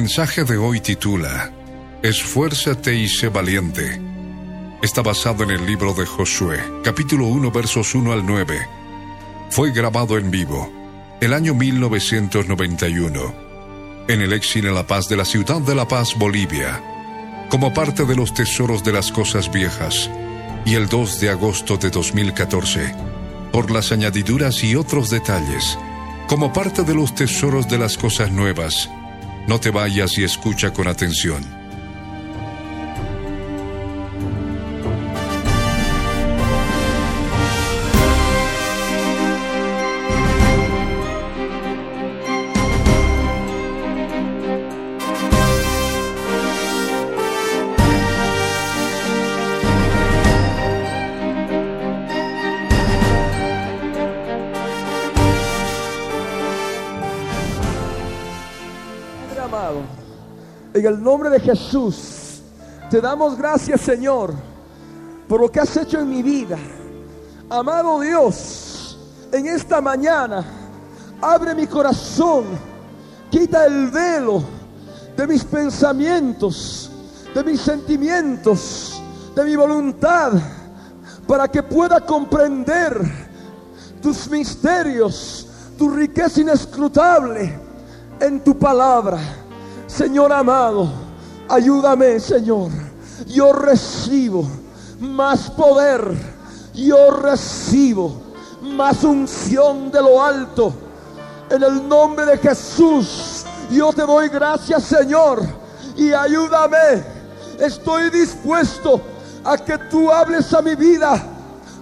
[0.00, 1.52] Mensaje de hoy titula
[2.02, 4.00] Esfuérzate y sé valiente.
[4.80, 8.66] Está basado en el libro de Josué, capítulo 1, versos 1 al 9.
[9.50, 10.72] Fue grabado en vivo
[11.20, 13.34] el año 1991
[14.08, 16.82] en el Exine La Paz de la ciudad de La Paz, Bolivia,
[17.50, 20.10] como parte de los tesoros de las cosas viejas,
[20.64, 22.94] y el 2 de agosto de 2014,
[23.52, 25.76] por las añadiduras y otros detalles,
[26.26, 28.88] como parte de los tesoros de las cosas nuevas,
[29.46, 31.59] no te vayas y escucha con atención.
[61.30, 62.42] De Jesús,
[62.90, 64.34] te damos gracias, Señor,
[65.28, 66.58] por lo que has hecho en mi vida.
[67.48, 68.98] Amado Dios,
[69.32, 70.44] en esta mañana,
[71.20, 72.44] abre mi corazón,
[73.30, 74.42] quita el velo
[75.16, 76.90] de mis pensamientos,
[77.34, 79.00] de mis sentimientos,
[79.34, 80.32] de mi voluntad,
[81.26, 83.00] para que pueda comprender
[84.02, 85.46] tus misterios,
[85.78, 87.56] tu riqueza inescrutable
[88.20, 89.18] en tu palabra.
[89.86, 91.09] Señor amado,
[91.50, 92.70] ayúdame, Señor.
[93.26, 94.44] Yo recibo
[95.00, 96.14] más poder.
[96.74, 98.12] Yo recibo
[98.62, 100.72] más unción de lo alto.
[101.50, 105.42] En el nombre de Jesús, yo te doy gracias, Señor.
[105.96, 107.04] Y ayúdame.
[107.58, 109.00] Estoy dispuesto
[109.44, 111.22] a que tú hables a mi vida.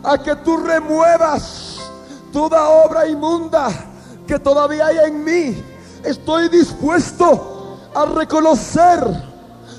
[0.03, 1.79] A que tú remuevas
[2.33, 3.69] toda obra inmunda
[4.27, 5.65] que todavía hay en mí
[6.05, 9.28] estoy dispuesto a reconocer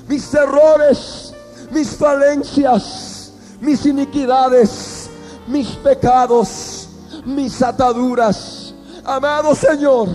[0.10, 1.34] mis errores,
[1.72, 3.32] mis falencias,
[3.62, 5.10] mis iniquidades,
[5.48, 6.90] mis pecados,
[7.26, 8.74] mis ataduras.
[9.06, 10.10] Amado Señor,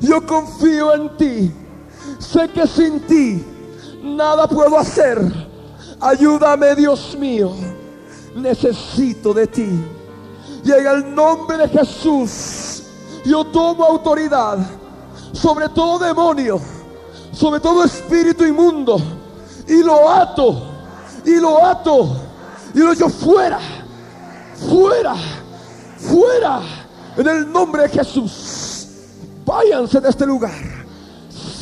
[0.00, 1.52] yo confío en ti.
[2.18, 3.44] Sé que sin ti
[4.02, 5.20] nada puedo hacer.
[6.00, 7.52] Ayúdame, Dios mío.
[8.34, 9.68] Necesito de ti.
[10.64, 12.82] Y en el nombre de Jesús,
[13.24, 14.58] yo tomo autoridad
[15.32, 16.60] sobre todo demonio,
[17.32, 19.00] sobre todo espíritu inmundo,
[19.68, 20.62] y lo ato,
[21.24, 22.16] y lo ato,
[22.74, 23.58] y lo echo fuera,
[24.68, 25.14] fuera,
[25.98, 26.60] fuera,
[27.16, 28.86] en el nombre de Jesús.
[29.44, 30.52] Váyanse de este lugar.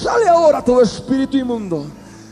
[0.01, 1.87] Sale ahora todo espíritu inmundo,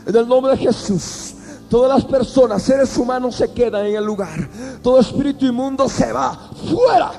[0.05, 1.33] en el nombre de Jesús.
[1.69, 4.49] Todas las personas, seres humanos se quedan en el lugar.
[4.81, 7.11] Todo espíritu inmundo se va fuera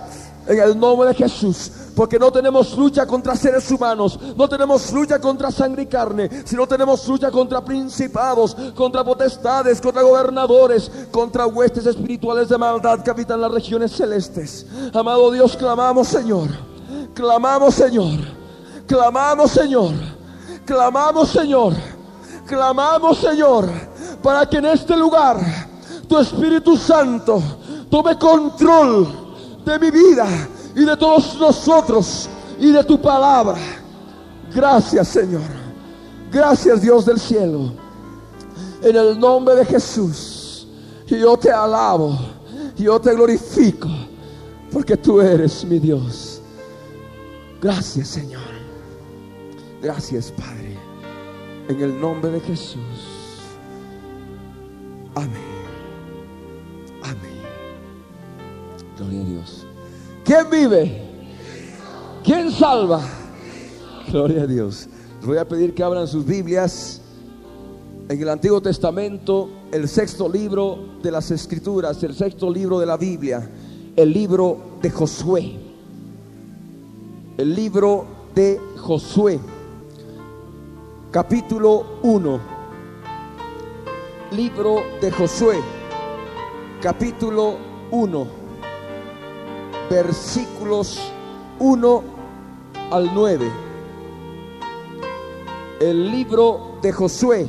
[0.47, 1.73] en el nombre de Jesús.
[1.97, 6.69] Porque no tenemos lucha contra seres humanos, no tenemos lucha contra sangre y carne, sino
[6.69, 13.41] tenemos lucha contra principados, contra potestades, contra gobernadores, contra huestes espirituales de maldad que habitan
[13.41, 14.67] las regiones celestes.
[14.93, 16.51] Amado Dios, clamamos Señor,
[17.15, 18.21] clamamos Señor,
[18.87, 19.95] clamamos Señor,
[20.67, 21.73] clamamos Señor,
[22.47, 23.71] clamamos Señor,
[24.23, 25.39] para que en este lugar
[26.07, 27.43] tu Espíritu Santo
[27.89, 29.09] tome control
[29.65, 30.27] de mi vida
[30.77, 32.29] y de todos nosotros
[32.61, 33.59] y de tu palabra.
[34.55, 35.41] Gracias Señor.
[36.31, 37.73] Gracias Dios del cielo.
[38.83, 40.69] En el nombre de Jesús.
[41.07, 42.19] Yo te alabo.
[42.77, 43.89] Yo te glorifico.
[44.71, 46.43] Porque tú eres mi Dios.
[47.61, 48.43] Gracias Señor.
[49.81, 50.77] Gracias Padre.
[51.69, 52.77] En el nombre de Jesús.
[55.15, 55.31] Amén.
[57.03, 57.41] Amén.
[58.99, 59.66] Gloria a Dios.
[60.27, 61.03] ¿Quién vive?
[62.25, 63.01] ¿Quién salva?
[64.11, 64.89] Gloria a Dios.
[65.19, 67.01] Les voy a pedir que abran sus Biblias
[68.09, 72.97] en el Antiguo Testamento, el sexto libro de las Escrituras, el sexto libro de la
[72.97, 73.49] Biblia,
[73.95, 75.61] el libro de Josué.
[77.39, 79.39] El libro de Josué,
[81.13, 82.41] capítulo 1.
[84.33, 85.59] Libro de Josué,
[86.83, 87.59] capítulo
[87.93, 88.27] 1,
[89.91, 90.99] versículos
[91.59, 92.03] 1
[92.91, 93.51] al 9.
[95.81, 97.49] El libro de Josué,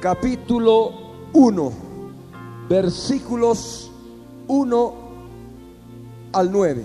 [0.00, 0.92] capítulo
[1.32, 1.72] 1,
[2.68, 3.90] versículos
[4.46, 4.94] 1
[6.32, 6.84] al 9.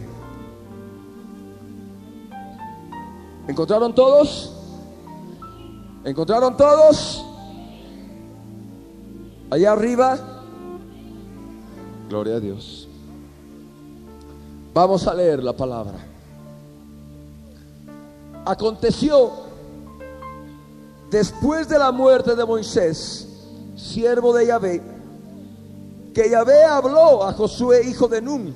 [3.48, 4.52] ¿Encontraron todos?
[6.04, 7.24] ¿Encontraron todos?
[9.52, 10.18] Allá arriba.
[12.10, 12.85] Gloria a Dios.
[14.76, 15.94] Vamos a leer la palabra.
[18.44, 19.32] Aconteció
[21.10, 23.26] después de la muerte de Moisés,
[23.78, 24.82] siervo de Yahvé,
[26.14, 28.54] que Yahvé habló a Josué, hijo de Nun,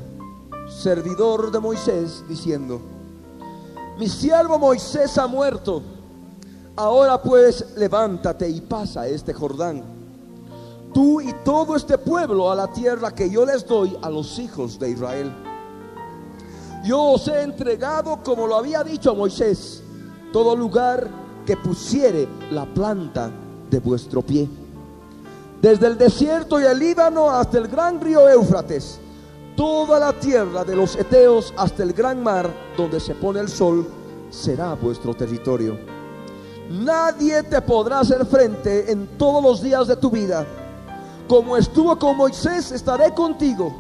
[0.67, 2.81] servidor de Moisés, diciendo,
[3.97, 5.81] mi siervo Moisés ha muerto,
[6.75, 9.85] ahora pues levántate y pasa este Jordán,
[10.93, 14.77] tú y todo este pueblo a la tierra que yo les doy a los hijos
[14.77, 15.48] de Israel.
[16.83, 19.83] Yo os he entregado, como lo había dicho a Moisés,
[20.31, 21.07] todo lugar
[21.45, 23.31] que pusiere la planta
[23.69, 24.47] de vuestro pie.
[25.61, 28.99] Desde el desierto y el Líbano hasta el gran río Éufrates,
[29.57, 33.85] toda la tierra de los Eteos hasta el gran mar donde se pone el sol,
[34.29, 35.77] será vuestro territorio.
[36.69, 40.45] Nadie te podrá hacer frente en todos los días de tu vida.
[41.27, 43.73] Como estuvo con Moisés, estaré contigo.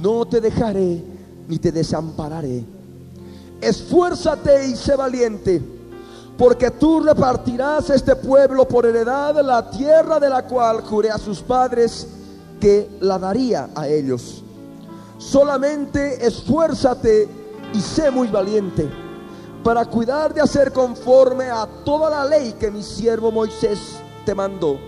[0.00, 1.02] No te dejaré
[1.50, 2.64] ni te desampararé.
[3.60, 5.60] Esfuérzate y sé valiente,
[6.38, 11.40] porque tú repartirás este pueblo por heredad la tierra de la cual juré a sus
[11.40, 12.06] padres
[12.60, 14.44] que la daría a ellos.
[15.18, 17.28] Solamente esfuérzate
[17.74, 18.88] y sé muy valiente
[19.64, 24.78] para cuidar de hacer conforme a toda la ley que mi siervo Moisés te mandó.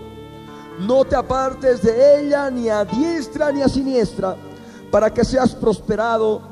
[0.79, 4.37] No te apartes de ella ni a diestra ni a siniestra,
[4.93, 6.52] para que seas prosperado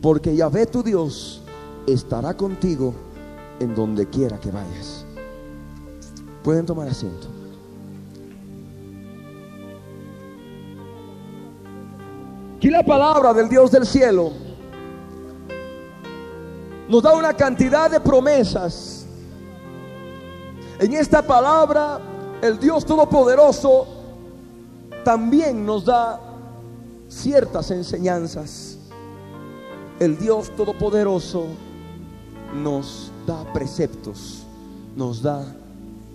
[0.00, 1.42] porque Yahvé tu Dios
[1.86, 2.94] estará contigo
[3.58, 5.04] en donde quiera que vayas.
[6.42, 7.28] Pueden tomar asiento.
[12.56, 14.32] Aquí la palabra del Dios del cielo
[16.88, 19.06] nos da una cantidad de promesas.
[20.78, 22.00] En esta palabra,
[22.42, 23.86] el Dios Todopoderoso
[25.04, 26.20] también nos da
[27.08, 28.69] ciertas enseñanzas.
[30.00, 31.44] El Dios Todopoderoso
[32.54, 34.44] nos da preceptos,
[34.96, 35.44] nos da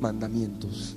[0.02, 0.96] mandamientos.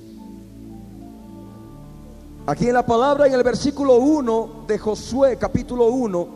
[2.47, 6.29] Aquí en la palabra, en el versículo 1 de Josué, capítulo 1,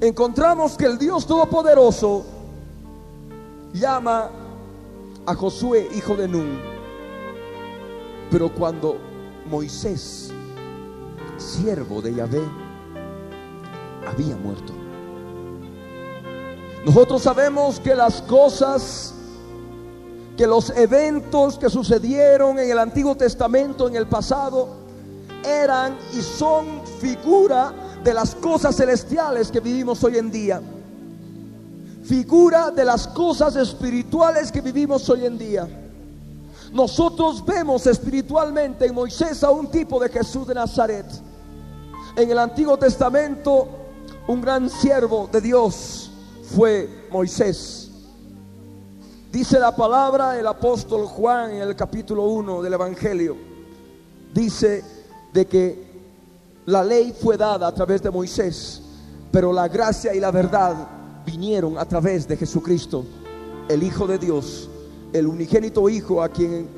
[0.00, 2.24] encontramos que el Dios Todopoderoso
[3.72, 4.28] llama
[5.26, 6.58] a Josué, hijo de Nun.
[8.32, 8.96] Pero cuando
[9.48, 10.32] Moisés,
[11.36, 12.42] siervo de Yahvé,
[14.08, 14.75] había muerto.
[16.86, 19.12] Nosotros sabemos que las cosas,
[20.36, 24.68] que los eventos que sucedieron en el Antiguo Testamento, en el pasado,
[25.44, 27.72] eran y son figura
[28.04, 30.62] de las cosas celestiales que vivimos hoy en día.
[32.04, 35.68] Figura de las cosas espirituales que vivimos hoy en día.
[36.72, 41.06] Nosotros vemos espiritualmente en Moisés a un tipo de Jesús de Nazaret.
[42.14, 43.66] En el Antiguo Testamento,
[44.28, 46.05] un gran siervo de Dios
[46.54, 47.90] fue Moisés.
[49.32, 53.36] Dice la palabra el apóstol Juan en el capítulo 1 del Evangelio.
[54.32, 54.82] Dice
[55.32, 55.86] de que
[56.66, 58.82] la ley fue dada a través de Moisés,
[59.30, 60.74] pero la gracia y la verdad
[61.24, 63.04] vinieron a través de Jesucristo,
[63.68, 64.70] el Hijo de Dios,
[65.12, 66.68] el unigénito Hijo a quien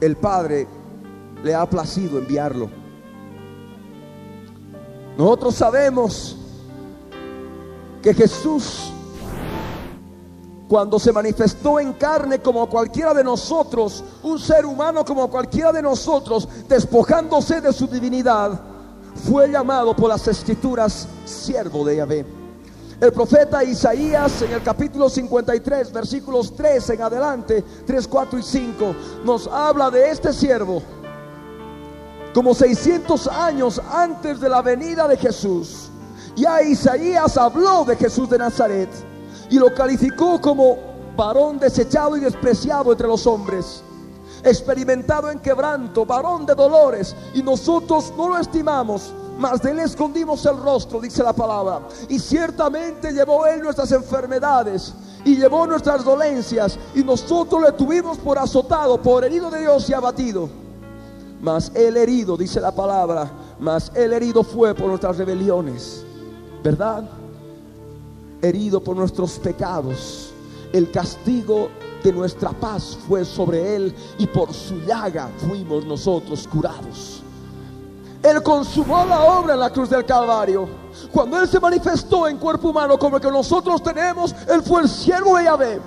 [0.00, 0.66] el Padre
[1.42, 2.68] le ha placido enviarlo.
[5.16, 6.43] Nosotros sabemos
[8.04, 8.92] que Jesús,
[10.68, 15.80] cuando se manifestó en carne como cualquiera de nosotros, un ser humano como cualquiera de
[15.80, 18.60] nosotros, despojándose de su divinidad,
[19.26, 22.26] fue llamado por las escrituras siervo de Yahvé.
[23.00, 28.96] El profeta Isaías en el capítulo 53, versículos 3 en adelante, 3, 4 y 5,
[29.24, 30.82] nos habla de este siervo
[32.34, 35.83] como 600 años antes de la venida de Jesús.
[36.36, 38.88] Ya Isaías habló de Jesús de Nazaret
[39.50, 40.76] y lo calificó como
[41.16, 43.82] varón desechado y despreciado entre los hombres,
[44.42, 50.44] experimentado en quebranto, varón de dolores, y nosotros no lo estimamos, mas de él escondimos
[50.46, 56.78] el rostro, dice la palabra, y ciertamente llevó él nuestras enfermedades y llevó nuestras dolencias,
[56.94, 60.48] y nosotros le tuvimos por azotado, por herido de Dios y abatido.
[61.40, 66.03] Mas el herido, dice la palabra, mas el herido fue por nuestras rebeliones,
[66.64, 67.04] ¿verdad?
[68.40, 70.32] Herido por nuestros pecados.
[70.72, 71.68] El castigo
[72.02, 77.22] de nuestra paz fue sobre él y por su llaga fuimos nosotros curados.
[78.22, 80.66] Él consumó la obra en la cruz del Calvario.
[81.12, 84.88] Cuando Él se manifestó en cuerpo humano como el que nosotros tenemos, Él fue el
[84.88, 85.80] siervo de Yahvé.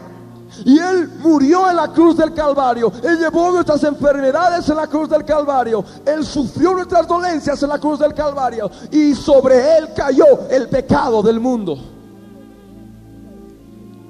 [0.66, 2.92] Y Él murió en la cruz del Calvario.
[3.04, 5.84] Él llevó nuestras enfermedades en la cruz del Calvario.
[6.06, 8.70] Él sufrió nuestras dolencias en la cruz del Calvario.
[8.92, 11.78] Y sobre Él cayó el pecado del mundo.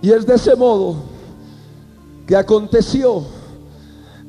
[0.01, 0.95] Y es de ese modo
[2.25, 3.23] que aconteció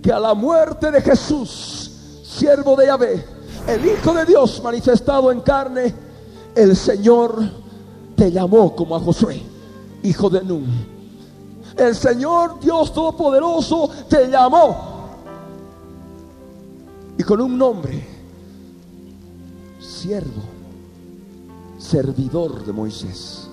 [0.02, 1.90] que a la muerte de Jesús,
[2.24, 3.24] siervo de Yahvé,
[3.66, 5.94] el Hijo de Dios manifestado en carne,
[6.54, 7.38] el Señor
[8.16, 9.42] te llamó como a Josué,
[10.02, 10.97] hijo de Nun.
[11.78, 14.98] El Señor Dios Todopoderoso te llamó.
[17.16, 18.06] Y con un nombre,
[19.80, 20.42] siervo,
[21.78, 23.48] servidor de Moisés.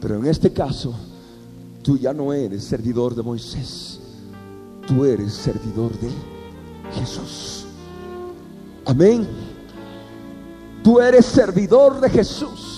[0.00, 0.94] Pero en este caso,
[1.82, 4.00] tú ya no eres servidor de Moisés,
[4.86, 6.10] tú eres servidor de
[6.92, 7.66] Jesús.
[8.86, 9.26] Amén.
[10.82, 12.73] Tú eres servidor de Jesús.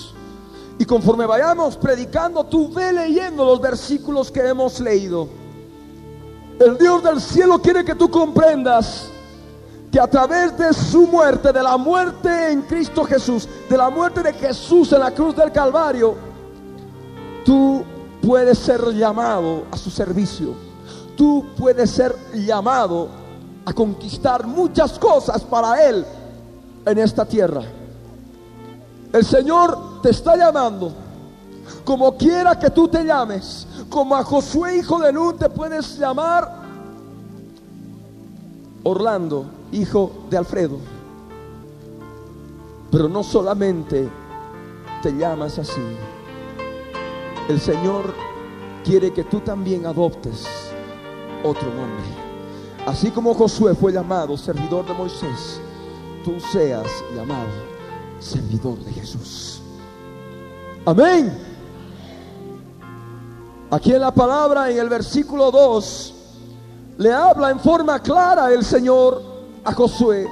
[0.78, 5.28] Y conforme vayamos predicando, tú ve leyendo los versículos que hemos leído.
[6.58, 9.08] El Dios del cielo quiere que tú comprendas
[9.90, 14.22] que a través de su muerte, de la muerte en Cristo Jesús, de la muerte
[14.22, 16.14] de Jesús en la cruz del Calvario,
[17.44, 17.82] tú
[18.20, 20.54] puedes ser llamado a su servicio.
[21.16, 23.08] Tú puedes ser llamado
[23.64, 26.04] a conquistar muchas cosas para Él
[26.84, 27.62] en esta tierra.
[29.16, 30.92] El Señor te está llamando.
[31.86, 36.64] Como quiera que tú te llames, como a Josué hijo de Nun te puedes llamar
[38.82, 40.76] Orlando, hijo de Alfredo.
[42.90, 44.06] Pero no solamente
[45.02, 45.80] te llamas así.
[47.48, 48.12] El Señor
[48.84, 50.44] quiere que tú también adoptes
[51.42, 52.04] otro nombre.
[52.86, 55.58] Así como Josué fue llamado servidor de Moisés,
[56.22, 57.65] tú seas llamado
[58.26, 59.60] servidor de Jesús.
[60.84, 61.32] Amén.
[63.70, 66.14] Aquí en la palabra, en el versículo 2,
[66.98, 69.22] le habla en forma clara el Señor
[69.64, 70.26] a Josué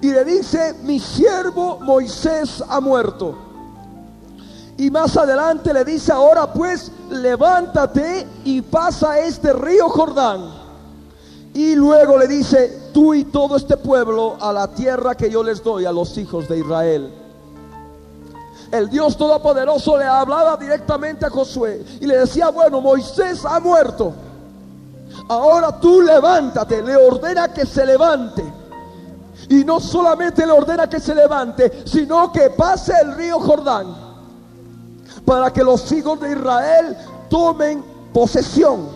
[0.00, 3.34] y le dice, mi siervo Moisés ha muerto.
[4.78, 10.40] Y más adelante le dice, ahora pues levántate y pasa este río Jordán.
[11.54, 15.62] Y luego le dice, tú y todo este pueblo a la tierra que yo les
[15.62, 17.21] doy a los hijos de Israel.
[18.72, 24.14] El Dios Todopoderoso le hablaba directamente a Josué y le decía, bueno, Moisés ha muerto.
[25.28, 28.42] Ahora tú levántate, le ordena que se levante.
[29.50, 33.94] Y no solamente le ordena que se levante, sino que pase el río Jordán
[35.26, 36.96] para que los hijos de Israel
[37.28, 38.88] tomen posesión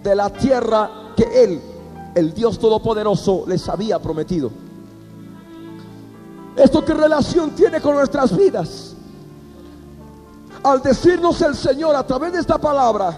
[0.00, 1.60] de la tierra que él,
[2.14, 4.50] el Dios Todopoderoso, les había prometido.
[6.54, 8.91] ¿Esto qué relación tiene con nuestras vidas?
[10.62, 13.16] Al decirnos el Señor a través de esta palabra,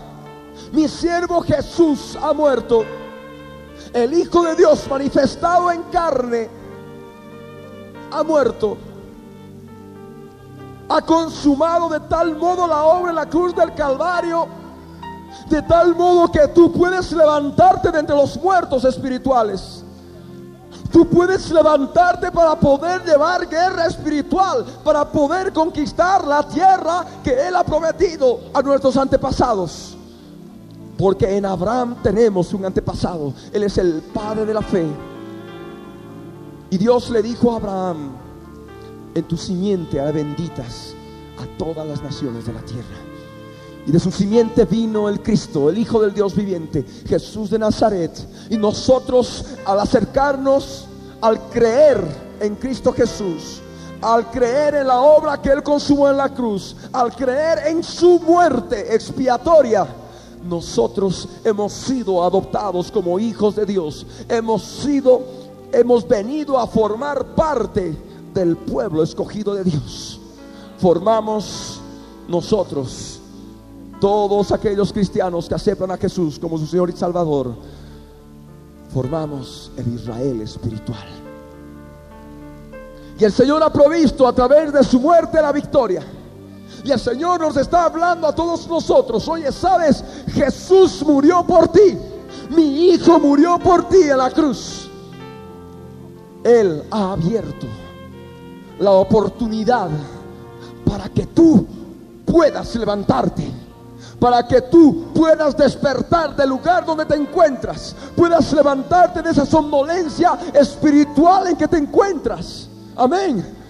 [0.72, 2.84] mi siervo Jesús ha muerto,
[3.92, 6.48] el Hijo de Dios manifestado en carne
[8.10, 8.78] ha muerto,
[10.88, 14.48] ha consumado de tal modo la obra en la cruz del Calvario,
[15.48, 19.83] de tal modo que tú puedes levantarte de entre los muertos espirituales.
[20.94, 27.56] Tú puedes levantarte para poder llevar guerra espiritual, para poder conquistar la tierra que Él
[27.56, 29.96] ha prometido a nuestros antepasados.
[30.96, 33.34] Porque en Abraham tenemos un antepasado.
[33.52, 34.86] Él es el padre de la fe.
[36.70, 38.12] Y Dios le dijo a Abraham,
[39.16, 40.94] en tu simiente haré benditas
[41.42, 43.03] a todas las naciones de la tierra.
[43.86, 48.12] Y de su simiente vino el Cristo, el Hijo del Dios viviente, Jesús de Nazaret.
[48.50, 50.86] Y nosotros al acercarnos,
[51.20, 52.02] al creer
[52.40, 53.60] en Cristo Jesús,
[54.00, 58.20] al creer en la obra que Él consumó en la cruz, al creer en su
[58.20, 59.86] muerte expiatoria,
[60.48, 64.06] nosotros hemos sido adoptados como hijos de Dios.
[64.28, 67.96] Hemos sido hemos venido a formar parte
[68.32, 70.20] del pueblo escogido de Dios.
[70.78, 71.80] Formamos
[72.28, 73.13] nosotros,
[74.04, 77.54] todos aquellos cristianos que aceptan a Jesús como su Señor y Salvador,
[78.92, 81.06] formamos el Israel espiritual.
[83.18, 86.02] Y el Señor ha provisto a través de su muerte la victoria.
[86.84, 89.26] Y el Señor nos está hablando a todos nosotros.
[89.26, 91.96] Oye, sabes, Jesús murió por ti.
[92.50, 94.90] Mi hijo murió por ti en la cruz.
[96.44, 97.66] Él ha abierto
[98.78, 99.88] la oportunidad
[100.84, 101.66] para que tú
[102.26, 103.63] puedas levantarte.
[104.24, 107.94] Para que tú puedas despertar del lugar donde te encuentras.
[108.16, 112.66] Puedas levantarte de esa somnolencia espiritual en que te encuentras.
[112.96, 113.63] Amén.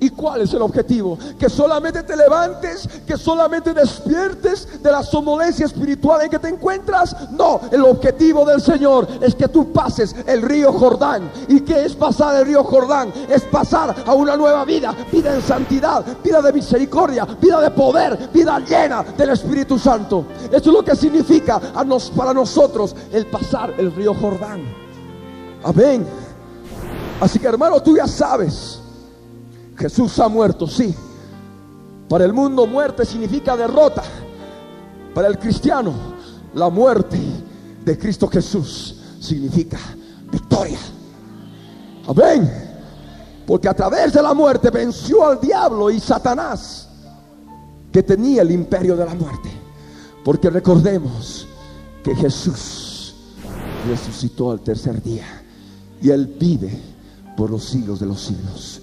[0.00, 1.18] ¿Y cuál es el objetivo?
[1.38, 7.30] Que solamente te levantes, que solamente despiertes de la somnolencia espiritual en que te encuentras.
[7.32, 11.30] No, el objetivo del Señor es que tú pases el río Jordán.
[11.48, 13.12] ¿Y qué es pasar el río Jordán?
[13.28, 18.30] Es pasar a una nueva vida, vida en santidad, vida de misericordia, vida de poder,
[18.32, 20.26] vida llena del Espíritu Santo.
[20.44, 21.60] Eso es lo que significa
[22.16, 24.62] para nosotros el pasar el río Jordán.
[25.64, 26.06] Amén.
[27.20, 28.80] Así que hermano, tú ya sabes
[29.78, 30.94] Jesús ha muerto, sí.
[32.08, 34.02] Para el mundo muerte significa derrota.
[35.14, 35.92] Para el cristiano,
[36.54, 37.18] la muerte
[37.84, 39.78] de Cristo Jesús significa
[40.30, 40.78] victoria.
[42.06, 42.50] Amén.
[43.46, 46.88] Porque a través de la muerte venció al diablo y Satanás,
[47.92, 49.50] que tenía el imperio de la muerte.
[50.24, 51.46] Porque recordemos
[52.02, 53.14] que Jesús
[53.88, 55.26] resucitó al tercer día
[56.02, 56.78] y Él vive
[57.36, 58.77] por los siglos de los siglos.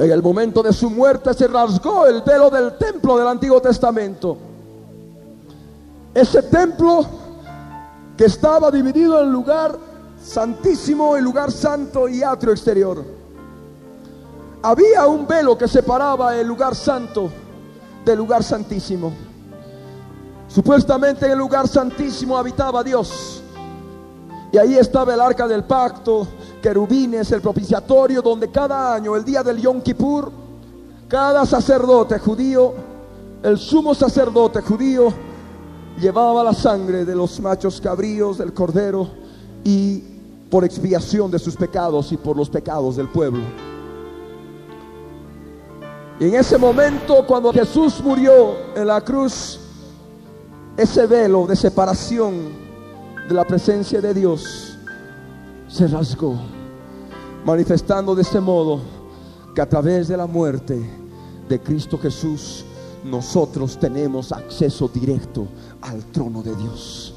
[0.00, 4.34] En el momento de su muerte se rasgó el velo del templo del Antiguo Testamento.
[6.14, 7.04] Ese templo
[8.16, 9.76] que estaba dividido en lugar
[10.18, 13.04] santísimo, y lugar santo y atrio exterior.
[14.62, 17.30] Había un velo que separaba el lugar santo
[18.02, 19.12] del lugar santísimo.
[20.48, 23.42] Supuestamente en el lugar santísimo habitaba Dios.
[24.50, 26.26] Y ahí estaba el arca del pacto,
[26.60, 30.30] querubines, el propiciatorio, donde cada año, el día del Yom Kippur,
[31.08, 32.74] cada sacerdote judío,
[33.42, 35.12] el sumo sacerdote judío,
[35.98, 39.08] llevaba la sangre de los machos cabríos, del cordero,
[39.64, 40.02] y
[40.50, 43.42] por expiación de sus pecados y por los pecados del pueblo.
[46.18, 49.58] Y en ese momento, cuando Jesús murió en la cruz,
[50.76, 52.50] ese velo de separación
[53.28, 54.69] de la presencia de Dios
[55.70, 56.36] se rasgó,
[57.44, 58.80] manifestando de este modo
[59.54, 60.78] que a través de la muerte
[61.48, 62.64] de Cristo Jesús
[63.04, 65.46] nosotros tenemos acceso directo
[65.80, 67.09] al trono de Dios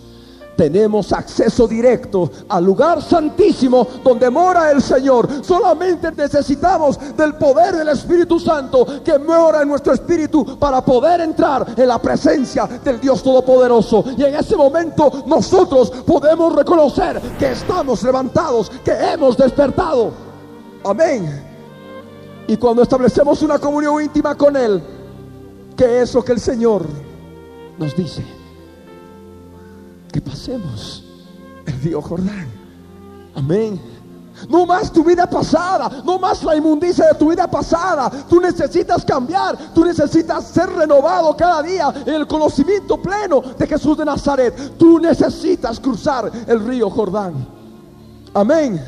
[0.56, 5.28] tenemos acceso directo al lugar santísimo donde mora el Señor.
[5.44, 11.66] Solamente necesitamos del poder del Espíritu Santo que mora en nuestro espíritu para poder entrar
[11.76, 14.04] en la presencia del Dios Todopoderoso.
[14.18, 20.12] Y en ese momento nosotros podemos reconocer que estamos levantados, que hemos despertado.
[20.84, 21.44] Amén.
[22.48, 24.84] Y cuando establecemos una comunión íntima con Él,
[25.78, 26.86] ¿qué es lo que el Señor
[27.78, 28.43] nos dice?
[30.14, 31.04] Que pasemos
[31.66, 32.48] el río Jordán.
[33.36, 33.82] Amén.
[34.48, 38.10] No más tu vida pasada, no más la inmundicia de tu vida pasada.
[38.30, 43.98] Tú necesitas cambiar, tú necesitas ser renovado cada día en el conocimiento pleno de Jesús
[43.98, 44.78] de Nazaret.
[44.78, 47.34] Tú necesitas cruzar el río Jordán.
[48.34, 48.82] Amén.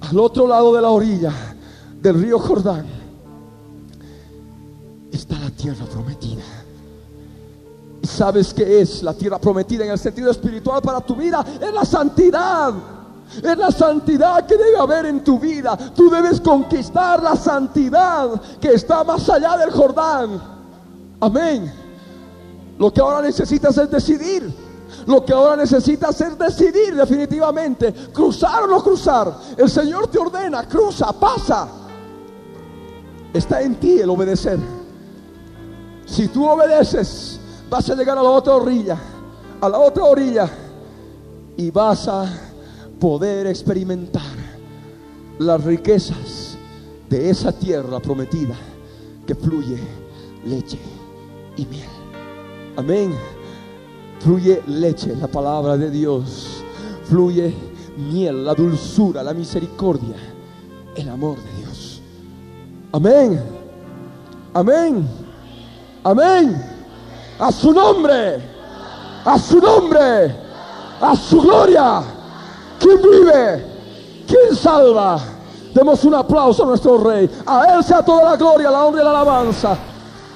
[0.00, 1.32] Al otro lado de la orilla
[2.00, 2.86] del río Jordán
[5.10, 6.61] está la tierra prometida.
[8.02, 11.44] ¿Y sabes qué es la tierra prometida en el sentido espiritual para tu vida?
[11.60, 12.74] Es la santidad.
[13.40, 15.76] Es la santidad que debe haber en tu vida.
[15.94, 20.42] Tú debes conquistar la santidad que está más allá del Jordán.
[21.20, 21.72] Amén.
[22.76, 24.52] Lo que ahora necesitas es decidir.
[25.06, 27.92] Lo que ahora necesitas es decidir definitivamente.
[28.12, 29.32] Cruzar o no cruzar.
[29.56, 31.68] El Señor te ordena, cruza, pasa.
[33.32, 34.58] Está en ti el obedecer.
[36.04, 37.38] Si tú obedeces,
[37.72, 38.98] vas a llegar a la otra orilla,
[39.58, 40.46] a la otra orilla,
[41.56, 42.30] y vas a
[43.00, 44.36] poder experimentar
[45.38, 46.58] las riquezas
[47.08, 48.54] de esa tierra prometida
[49.26, 49.78] que fluye
[50.44, 50.78] leche
[51.56, 51.88] y miel.
[52.76, 53.14] Amén.
[54.20, 56.62] Fluye leche, la palabra de Dios.
[57.04, 57.54] Fluye
[57.96, 60.16] miel, la dulzura, la misericordia,
[60.94, 62.02] el amor de Dios.
[62.92, 63.42] Amén.
[64.52, 65.08] Amén.
[66.04, 66.71] Amén
[67.42, 68.40] a su nombre,
[69.24, 70.36] a su nombre,
[71.00, 72.00] a su gloria.
[72.78, 73.66] ¿Quién vive?
[74.28, 75.18] ¿Quién salva?
[75.74, 77.28] Demos un aplauso a nuestro Rey.
[77.44, 79.76] A Él sea toda la gloria, la honra y la alabanza.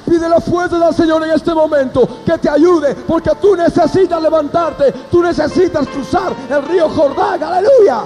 [0.04, 4.92] Pide la fuerza del Señor en este momento que te ayude, porque tú necesitas levantarte,
[5.08, 8.02] tú necesitas cruzar el río Jordán, aleluya.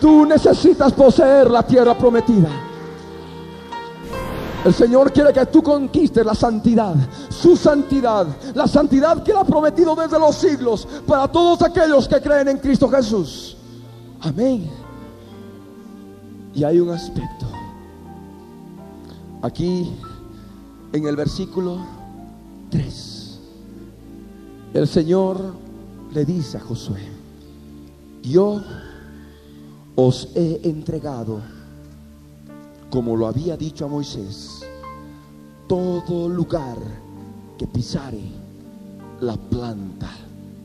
[0.00, 2.71] Tú necesitas poseer la tierra prometida.
[4.64, 6.94] El Señor quiere que tú conquistes la santidad,
[7.28, 12.20] su santidad, la santidad que Él ha prometido desde los siglos para todos aquellos que
[12.20, 13.56] creen en Cristo Jesús.
[14.20, 14.70] Amén.
[16.54, 17.46] Y hay un aspecto
[19.42, 19.92] aquí
[20.92, 21.78] en el versículo
[22.70, 23.40] 3.
[24.74, 25.54] El Señor
[26.12, 27.00] le dice a Josué,
[28.22, 28.62] yo
[29.96, 31.40] os he entregado,
[32.92, 34.60] como lo había dicho a Moisés,
[35.66, 36.76] todo lugar
[37.56, 38.20] que pisare
[39.20, 40.10] la planta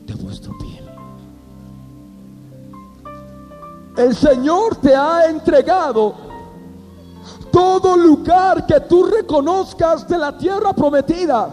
[0.04, 0.82] de vuestro pie.
[3.96, 6.14] El Señor te ha entregado
[7.50, 11.48] todo lugar que tú reconozcas de la tierra prometida.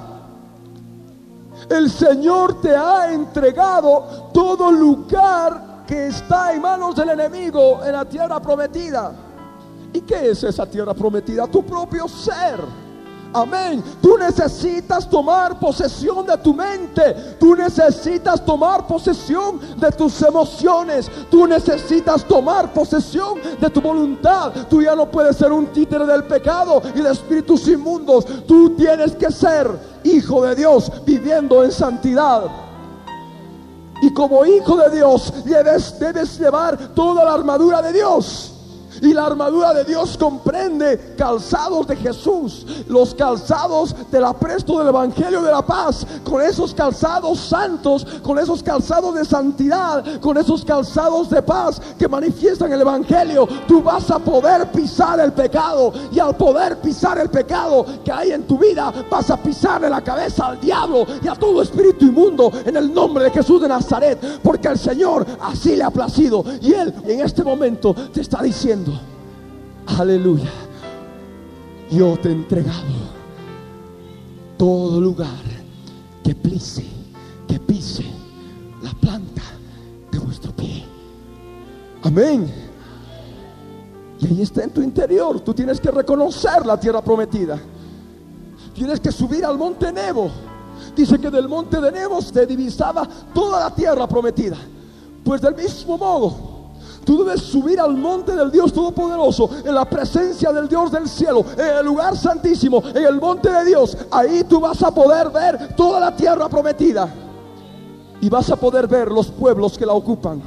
[1.70, 8.04] El Señor te ha entregado todo lugar que está en manos del enemigo en la
[8.04, 9.25] tierra prometida.
[9.96, 11.48] ¿Y qué es esa tierra prometida?
[11.48, 12.60] Tu propio ser.
[13.32, 13.82] Amén.
[14.02, 17.38] Tú necesitas tomar posesión de tu mente.
[17.40, 21.10] Tú necesitas tomar posesión de tus emociones.
[21.32, 24.52] Tú necesitas tomar posesión de tu voluntad.
[24.70, 28.26] Tú ya no puedes ser un títere del pecado y de espíritus inmundos.
[28.46, 29.70] Tú tienes que ser
[30.04, 32.44] hijo de Dios viviendo en santidad.
[34.02, 38.55] Y como hijo de Dios debes, debes llevar toda la armadura de Dios.
[39.02, 45.42] Y la armadura de Dios comprende calzados de Jesús, los calzados del apresto del Evangelio
[45.42, 51.30] de la paz, con esos calzados santos, con esos calzados de santidad, con esos calzados
[51.30, 55.94] de paz que manifiestan el Evangelio, tú vas a poder pisar el pecado.
[56.12, 60.04] Y al poder pisar el pecado que hay en tu vida, vas a pisarle la
[60.04, 64.40] cabeza al diablo y a todo espíritu inmundo en el nombre de Jesús de Nazaret,
[64.42, 66.44] porque el Señor así le ha placido.
[66.62, 68.42] Y Él en este momento te está
[69.86, 70.52] aleluya,
[71.92, 73.16] yo te he entregado
[74.58, 75.28] todo lugar
[76.24, 76.86] que pise,
[77.48, 78.06] que pise
[78.82, 79.44] la planta
[80.12, 80.86] de vuestro pie.
[82.04, 82.52] Amén.
[84.20, 85.40] Y ahí está en tu interior.
[85.42, 87.60] Tú tienes que reconocer la tierra prometida.
[88.74, 90.30] Tienes que subir al monte Nebo.
[90.96, 94.58] Dice que del monte de Nebo se divisaba toda la tierra prometida.
[95.24, 96.55] Pues del mismo modo,
[97.06, 101.46] Tú debes subir al monte del Dios Todopoderoso, en la presencia del Dios del cielo,
[101.56, 103.96] en el lugar santísimo, en el monte de Dios.
[104.10, 107.08] Ahí tú vas a poder ver toda la tierra prometida.
[108.20, 110.42] Y vas a poder ver los pueblos que la ocupan.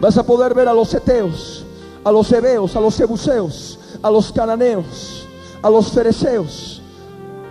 [0.00, 1.64] Vas a poder ver a los eteos,
[2.04, 5.26] a los hebeos, a los jebuseos, a los cananeos,
[5.62, 6.80] a los fereceos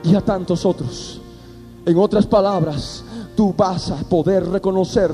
[0.03, 1.19] y a tantos otros.
[1.85, 3.03] En otras palabras,
[3.35, 5.11] tú vas a poder reconocer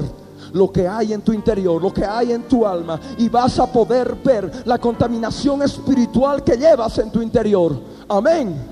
[0.53, 3.71] lo que hay en tu interior, lo que hay en tu alma y vas a
[3.71, 7.77] poder ver la contaminación espiritual que llevas en tu interior.
[8.07, 8.71] Amén.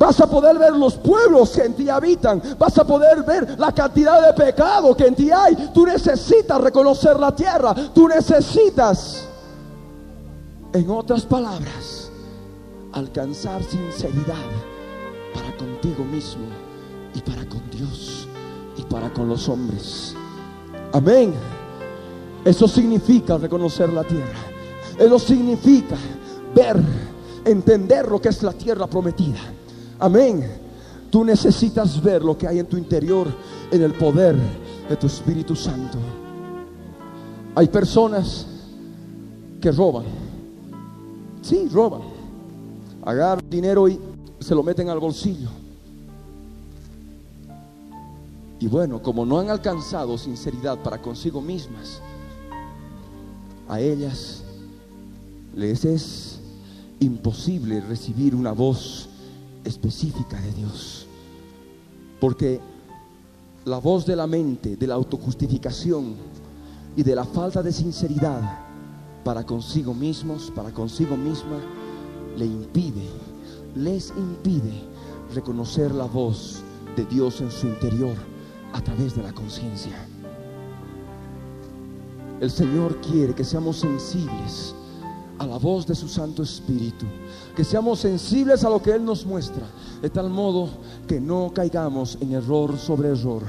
[0.00, 2.40] Vas a poder ver los pueblos que en ti habitan.
[2.58, 5.54] Vas a poder ver la cantidad de pecado que en ti hay.
[5.74, 7.74] Tú necesitas reconocer la tierra.
[7.94, 9.28] Tú necesitas,
[10.72, 12.10] en otras palabras,
[12.92, 14.36] alcanzar sinceridad
[15.34, 16.46] para contigo mismo
[17.14, 18.26] y para con Dios
[18.78, 20.16] y para con los hombres.
[20.92, 21.34] Amén.
[22.44, 24.38] Eso significa reconocer la tierra.
[24.98, 25.96] Eso significa
[26.54, 26.80] ver,
[27.44, 29.38] entender lo que es la tierra prometida.
[29.98, 30.46] Amén.
[31.10, 33.26] Tú necesitas ver lo que hay en tu interior
[33.70, 34.36] en el poder
[34.88, 35.98] de tu Espíritu Santo.
[37.54, 38.46] Hay personas
[39.60, 40.04] que roban.
[41.42, 42.02] Sí, roban.
[43.02, 43.98] Agarran dinero y
[44.38, 45.48] se lo meten al bolsillo.
[48.60, 52.02] Y bueno, como no han alcanzado sinceridad para consigo mismas,
[53.66, 54.42] a ellas
[55.56, 56.40] les es
[57.00, 59.08] imposible recibir una voz
[59.64, 61.06] específica de Dios.
[62.20, 62.60] Porque
[63.64, 66.16] la voz de la mente, de la autojustificación
[66.96, 68.58] y de la falta de sinceridad
[69.24, 71.60] para consigo mismos, para consigo misma,
[72.36, 73.08] le impide,
[73.74, 74.82] les impide
[75.34, 76.60] reconocer la voz
[76.94, 78.29] de Dios en su interior
[78.72, 80.06] a través de la conciencia.
[82.40, 84.74] El Señor quiere que seamos sensibles
[85.38, 87.06] a la voz de su Santo Espíritu,
[87.56, 89.66] que seamos sensibles a lo que Él nos muestra,
[90.02, 90.68] de tal modo
[91.06, 93.42] que no caigamos en error sobre error,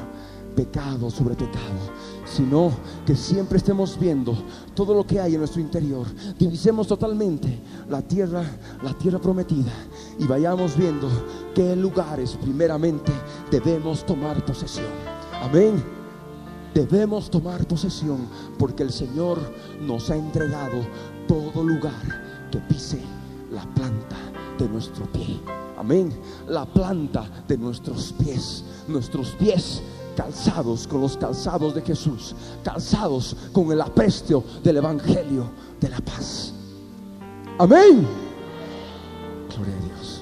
[0.56, 1.92] pecado sobre pecado,
[2.26, 2.72] sino
[3.06, 4.38] que siempre estemos viendo
[4.74, 6.06] todo lo que hay en nuestro interior.
[6.38, 8.44] Divisemos totalmente la tierra,
[8.84, 9.72] la tierra prometida
[10.20, 11.10] y vayamos viendo
[11.54, 13.12] qué lugares primeramente
[13.50, 15.11] debemos tomar posesión.
[15.42, 15.84] Amén.
[16.74, 18.28] Debemos tomar posesión
[18.58, 19.40] porque el Señor
[19.82, 20.86] nos ha entregado
[21.28, 23.02] todo lugar que pise
[23.52, 24.16] la planta
[24.58, 25.40] de nuestro pie.
[25.78, 26.14] Amén.
[26.48, 28.64] La planta de nuestros pies.
[28.88, 29.82] Nuestros pies
[30.16, 32.36] calzados con los calzados de Jesús.
[32.64, 35.46] Calzados con el aprestio del Evangelio
[35.80, 36.54] de la paz.
[37.58, 38.08] Amén.
[39.50, 40.22] Gloria a Dios.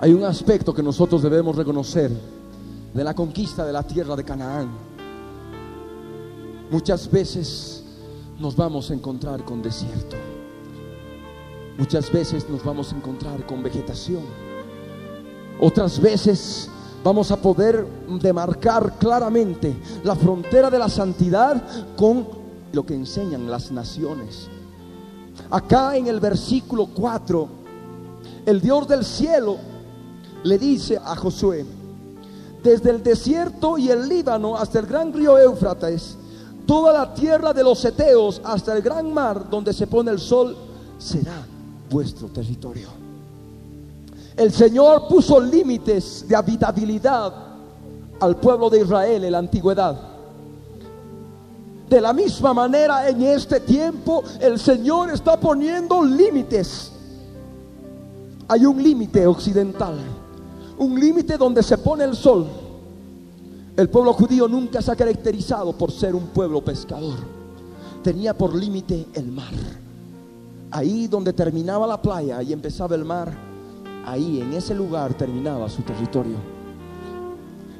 [0.00, 2.10] Hay un aspecto que nosotros debemos reconocer
[2.94, 4.70] de la conquista de la tierra de Canaán.
[6.70, 7.84] Muchas veces
[8.38, 10.16] nos vamos a encontrar con desierto.
[11.78, 14.22] Muchas veces nos vamos a encontrar con vegetación.
[15.60, 16.68] Otras veces
[17.02, 17.86] vamos a poder
[18.20, 19.74] demarcar claramente
[20.04, 21.62] la frontera de la santidad
[21.96, 22.26] con
[22.72, 24.48] lo que enseñan las naciones.
[25.50, 27.48] Acá en el versículo 4,
[28.46, 29.56] el Dios del cielo
[30.42, 31.64] le dice a Josué,
[32.62, 36.16] desde el desierto y el Líbano hasta el gran río Éufrates,
[36.66, 40.56] toda la tierra de los Eteos hasta el gran mar donde se pone el sol,
[40.98, 41.46] será
[41.90, 42.88] vuestro territorio.
[44.36, 47.32] El Señor puso límites de habitabilidad
[48.20, 50.00] al pueblo de Israel en la antigüedad.
[51.88, 56.92] De la misma manera en este tiempo el Señor está poniendo límites.
[58.48, 59.98] Hay un límite occidental,
[60.78, 62.46] un límite donde se pone el sol.
[63.76, 67.16] El pueblo judío nunca se ha caracterizado por ser un pueblo pescador.
[68.02, 69.52] Tenía por límite el mar.
[70.70, 73.32] Ahí donde terminaba la playa y empezaba el mar,
[74.06, 76.36] ahí en ese lugar terminaba su territorio.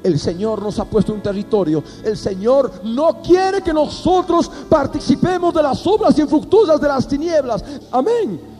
[0.03, 1.83] El Señor nos ha puesto un territorio.
[2.03, 7.63] El Señor no quiere que nosotros participemos de las obras infructuosas de las tinieblas.
[7.91, 8.52] Amén.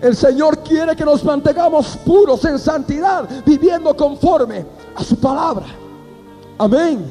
[0.00, 5.66] El Señor quiere que nos mantengamos puros en santidad, viviendo conforme a su palabra.
[6.56, 7.04] Amén.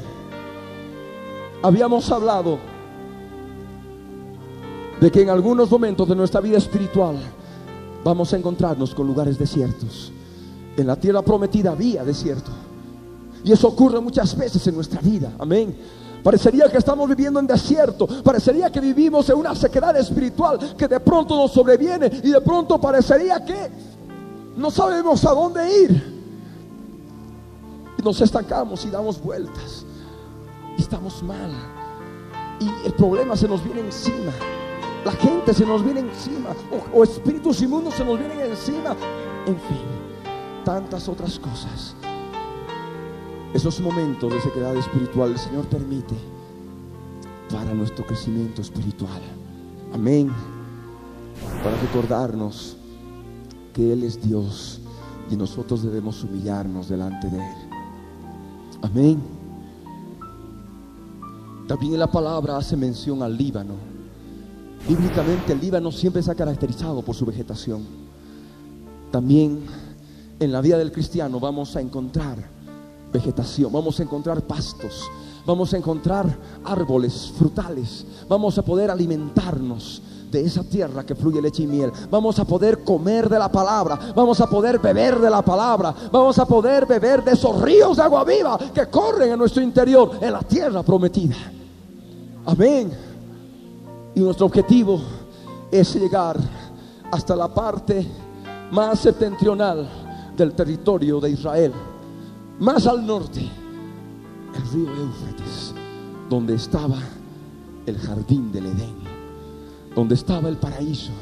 [1.62, 2.58] Habíamos hablado
[5.00, 7.16] de que en algunos momentos de nuestra vida espiritual
[8.02, 10.12] vamos a encontrarnos con lugares desiertos.
[10.76, 12.50] En la tierra prometida había desierto.
[13.44, 15.32] Y eso ocurre muchas veces en nuestra vida.
[15.38, 15.76] Amén.
[16.22, 18.06] Parecería que estamos viviendo en desierto.
[18.22, 22.80] Parecería que vivimos en una sequedad espiritual que de pronto nos sobreviene y de pronto
[22.80, 23.70] parecería que
[24.56, 26.18] no sabemos a dónde ir.
[27.98, 29.84] Y nos estancamos y damos vueltas.
[30.76, 31.50] Y estamos mal.
[32.60, 34.32] Y el problema se nos viene encima.
[35.04, 36.50] La gente se nos viene encima.
[36.92, 38.96] O, o espíritus inmundos se nos vienen encima.
[39.46, 39.84] En fin,
[40.64, 41.94] tantas otras cosas.
[43.54, 46.14] Esos momentos de sequedad espiritual el Señor permite
[47.50, 49.22] para nuestro crecimiento espiritual.
[49.94, 50.30] Amén.
[51.64, 52.76] Para recordarnos
[53.72, 54.80] que Él es Dios
[55.30, 57.56] y nosotros debemos humillarnos delante de Él.
[58.82, 59.22] Amén.
[61.66, 63.74] También la palabra hace mención al Líbano.
[64.86, 67.82] Bíblicamente el Líbano siempre se ha caracterizado por su vegetación.
[69.10, 69.60] También
[70.38, 72.57] en la vida del cristiano vamos a encontrar
[73.12, 75.10] vegetación, vamos a encontrar pastos,
[75.46, 76.26] vamos a encontrar
[76.64, 81.90] árboles frutales, vamos a poder alimentarnos de esa tierra que fluye leche y miel.
[82.10, 86.38] Vamos a poder comer de la palabra, vamos a poder beber de la palabra, vamos
[86.38, 90.32] a poder beber de esos ríos de agua viva que corren en nuestro interior, en
[90.32, 91.36] la tierra prometida.
[92.44, 92.92] Amén.
[94.14, 95.00] Y nuestro objetivo
[95.70, 96.36] es llegar
[97.10, 98.06] hasta la parte
[98.70, 99.88] más septentrional
[100.36, 101.72] del territorio de Israel
[102.58, 103.48] más al norte,
[104.54, 105.74] el río Éufrates,
[106.28, 106.98] donde estaba
[107.86, 108.96] el jardín del Edén,
[109.94, 111.12] donde estaba el paraíso.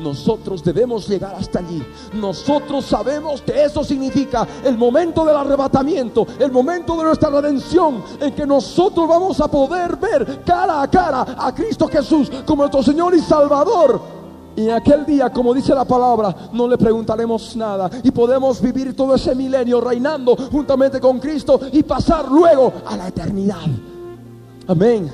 [0.00, 1.82] Nosotros debemos llegar hasta allí.
[2.12, 8.34] Nosotros sabemos que eso significa el momento del arrebatamiento, el momento de nuestra redención, en
[8.34, 13.14] que nosotros vamos a poder ver cara a cara a Cristo Jesús como nuestro Señor
[13.14, 14.15] y Salvador.
[14.56, 17.90] Y en aquel día, como dice la palabra, no le preguntaremos nada.
[18.02, 23.08] Y podemos vivir todo ese milenio reinando juntamente con Cristo y pasar luego a la
[23.08, 23.66] eternidad.
[24.66, 25.10] Amén.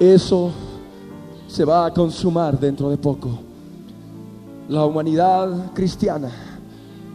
[0.00, 0.50] Eso
[1.46, 3.28] se va a consumar dentro de poco.
[4.70, 6.30] La humanidad cristiana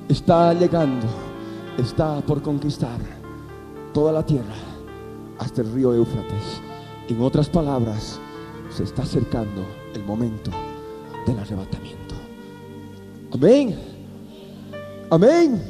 [0.08, 1.08] está llegando,
[1.80, 3.00] está por conquistar
[3.95, 4.56] toda la tierra
[5.39, 6.62] hasta el río Éufrates.
[7.08, 8.19] En otras palabras,
[8.69, 9.63] se está acercando
[9.95, 10.52] el momento
[11.26, 12.16] del arrebatamiento.
[13.32, 13.76] Amén.
[15.10, 15.62] Amén.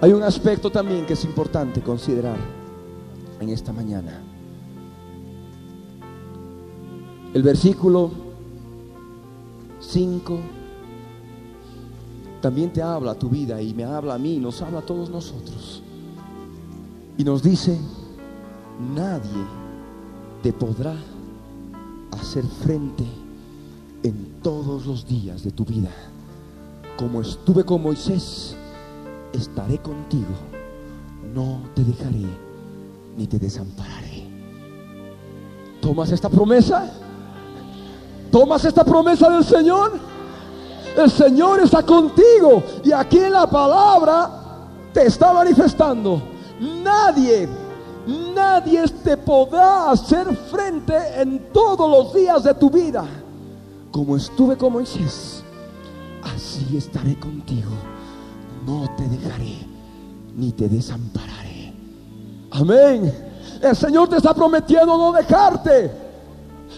[0.00, 2.38] Hay un aspecto también que es importante considerar
[3.40, 4.22] en esta mañana.
[7.34, 8.10] El versículo
[9.80, 10.38] 5
[12.40, 15.10] también te habla a tu vida y me habla a mí, nos habla a todos
[15.10, 15.82] nosotros.
[17.18, 17.78] Y nos dice,
[18.94, 19.44] nadie
[20.42, 20.94] te podrá
[22.12, 23.04] hacer frente
[24.02, 25.90] en todos los días de tu vida.
[26.96, 28.56] Como estuve con Moisés,
[29.32, 30.34] estaré contigo,
[31.34, 32.26] no te dejaré
[33.16, 34.28] ni te desampararé.
[35.80, 36.90] ¿Tomas esta promesa?
[38.30, 39.98] ¿Tomas esta promesa del Señor?
[40.96, 44.30] El Señor está contigo y aquí en la palabra
[44.92, 46.20] te está manifestando.
[46.60, 47.48] Nadie,
[48.06, 53.04] nadie te podrá hacer frente en todos los días de tu vida.
[53.90, 55.42] Como estuve con Moisés,
[56.22, 57.70] así estaré contigo.
[58.66, 59.58] No te dejaré
[60.36, 61.72] ni te desampararé.
[62.52, 63.12] Amén.
[63.60, 65.90] El Señor te está prometiendo no dejarte.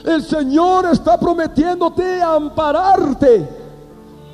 [0.05, 3.62] El Señor está prometiéndote ampararte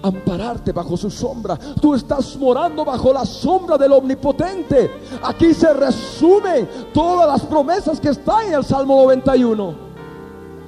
[0.03, 1.59] ampararte bajo su sombra.
[1.81, 4.91] Tú estás morando bajo la sombra del omnipotente.
[5.23, 9.75] Aquí se resumen todas las promesas que están en el Salmo 91.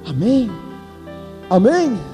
[0.07, 0.51] Amén.
[1.49, 2.11] Amén.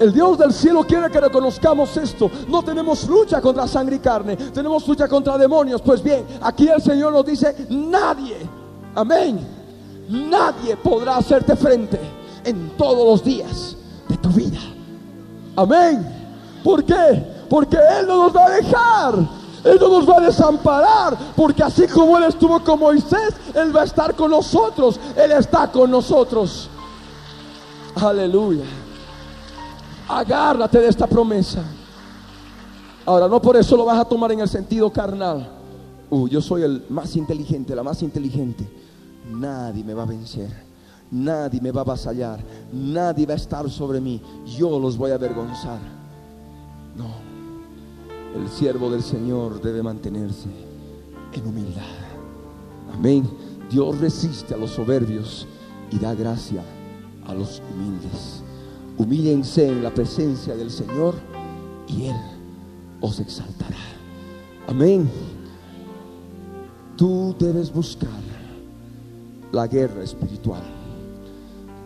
[0.00, 2.30] El Dios del cielo quiere que reconozcamos esto.
[2.48, 5.80] No tenemos lucha contra sangre y carne, tenemos lucha contra demonios.
[5.80, 8.38] Pues bien, aquí el Señor nos dice, nadie,
[8.94, 9.38] amén,
[10.08, 12.00] nadie podrá hacerte frente
[12.44, 13.76] en todos los días
[14.08, 14.73] de tu vida.
[15.56, 16.06] Amén.
[16.62, 17.24] ¿Por qué?
[17.48, 19.14] Porque Él no nos va a dejar.
[19.64, 21.16] Él no nos va a desamparar.
[21.36, 24.98] Porque así como Él estuvo con Moisés, Él va a estar con nosotros.
[25.16, 26.68] Él está con nosotros.
[27.94, 28.64] Aleluya.
[30.08, 31.62] Agárrate de esta promesa.
[33.06, 35.48] Ahora, no por eso lo vas a tomar en el sentido carnal.
[36.10, 38.68] Uh, yo soy el más inteligente, la más inteligente.
[39.30, 40.63] Nadie me va a vencer.
[41.10, 42.40] Nadie me va a avasallar.
[42.72, 44.20] Nadie va a estar sobre mí.
[44.56, 45.78] Yo los voy a avergonzar.
[46.96, 47.06] No.
[48.34, 50.48] El siervo del Señor debe mantenerse
[51.32, 51.82] en humildad.
[52.92, 53.28] Amén.
[53.70, 55.46] Dios resiste a los soberbios
[55.90, 56.62] y da gracia
[57.26, 58.42] a los humildes.
[58.98, 61.14] Humíllense en la presencia del Señor
[61.88, 62.16] y Él
[63.00, 63.76] os exaltará.
[64.66, 65.08] Amén.
[66.96, 68.10] Tú debes buscar
[69.52, 70.62] la guerra espiritual.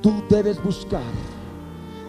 [0.01, 1.03] Tú debes buscar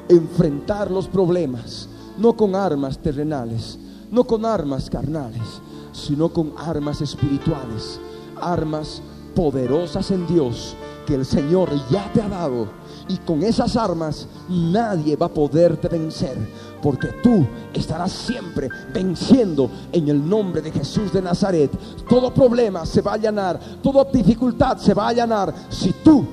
[0.08, 3.80] enfrentar los problemas, no con armas terrenales,
[4.12, 8.00] no con armas carnales, sino con armas espirituales,
[8.40, 9.02] armas
[9.36, 10.76] poderosas en Dios
[11.08, 12.68] que el Señor ya te ha dado.
[13.08, 16.38] Y con esas armas nadie va a poderte vencer,
[16.84, 21.72] porque tú estarás siempre venciendo en el nombre de Jesús de Nazaret.
[22.08, 26.24] Todo problema se va a allanar, toda dificultad se va a allanar si tú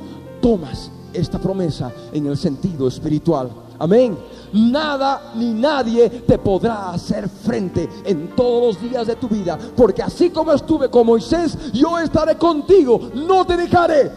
[0.42, 3.50] tomas esta promesa en el sentido espiritual.
[3.78, 4.16] Amén.
[4.52, 9.58] Nada ni nadie te podrá hacer frente en todos los días de tu vida.
[9.76, 13.10] Porque así como estuve con Moisés, yo estaré contigo.
[13.14, 14.10] No te dejaré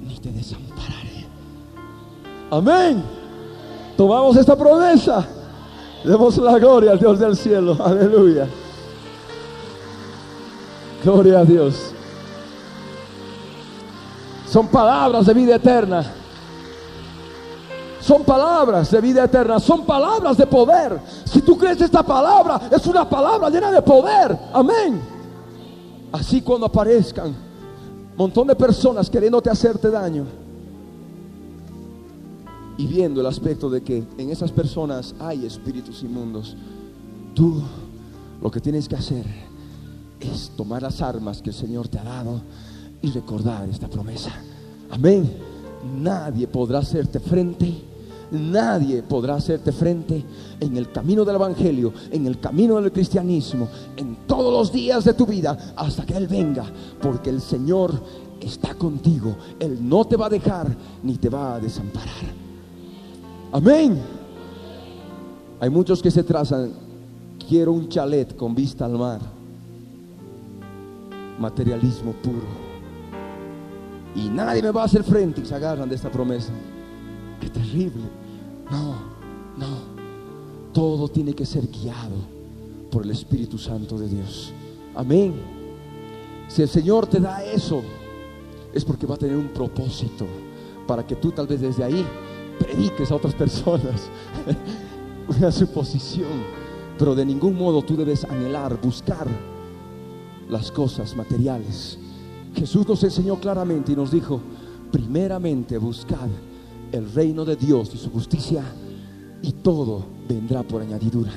[0.00, 1.26] ni te desampararé.
[2.50, 3.02] Amén.
[3.96, 5.26] Tomamos esta promesa.
[6.04, 7.76] Demos la gloria al Dios del cielo.
[7.84, 8.46] Aleluya.
[11.02, 11.92] Gloria a Dios.
[14.48, 16.04] Son palabras de vida eterna.
[18.06, 21.00] Son palabras de vida eterna, son palabras de poder.
[21.24, 24.38] Si tú crees esta palabra, es una palabra llena de poder.
[24.52, 25.00] Amén.
[26.12, 27.34] Así cuando aparezcan
[28.16, 30.24] montón de personas queriéndote hacerte daño
[32.78, 36.56] y viendo el aspecto de que en esas personas hay espíritus inmundos,
[37.34, 37.60] tú
[38.40, 39.26] lo que tienes que hacer
[40.20, 42.40] es tomar las armas que el Señor te ha dado
[43.02, 44.30] y recordar esta promesa.
[44.90, 45.28] Amén.
[46.00, 47.95] Nadie podrá hacerte frente
[48.30, 50.24] Nadie podrá hacerte frente
[50.58, 55.14] en el camino del Evangelio, en el camino del cristianismo, en todos los días de
[55.14, 56.64] tu vida, hasta que Él venga,
[57.00, 57.92] porque el Señor
[58.40, 59.36] está contigo.
[59.60, 62.24] Él no te va a dejar ni te va a desamparar.
[63.52, 64.00] Amén.
[65.60, 66.72] Hay muchos que se trazan,
[67.48, 69.20] quiero un chalet con vista al mar.
[71.38, 72.66] Materialismo puro.
[74.14, 76.52] Y nadie me va a hacer frente y se agarran de esta promesa.
[77.40, 78.04] Qué terrible.
[78.70, 78.94] No,
[79.56, 79.96] no.
[80.72, 82.16] Todo tiene que ser guiado
[82.90, 84.52] por el Espíritu Santo de Dios.
[84.94, 85.34] Amén.
[86.48, 87.82] Si el Señor te da eso,
[88.72, 90.26] es porque va a tener un propósito
[90.86, 92.06] para que tú tal vez desde ahí
[92.58, 94.08] prediques a otras personas
[95.28, 96.66] una suposición.
[96.98, 99.26] Pero de ningún modo tú debes anhelar, buscar
[100.48, 101.98] las cosas materiales.
[102.54, 104.40] Jesús nos enseñó claramente y nos dijo,
[104.90, 106.28] primeramente buscad
[106.92, 108.62] el reino de Dios y su justicia
[109.42, 111.32] y todo vendrá por añadidura.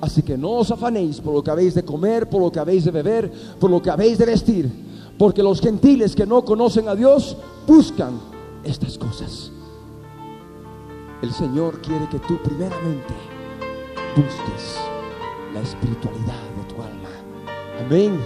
[0.00, 2.84] Así que no os afanéis por lo que habéis de comer, por lo que habéis
[2.84, 4.70] de beber, por lo que habéis de vestir,
[5.16, 8.18] porque los gentiles que no conocen a Dios buscan
[8.64, 9.52] estas cosas.
[11.22, 13.14] El Señor quiere que tú primeramente
[14.16, 14.76] busques
[15.54, 17.08] la espiritualidad de tu alma.
[17.86, 18.18] Amén.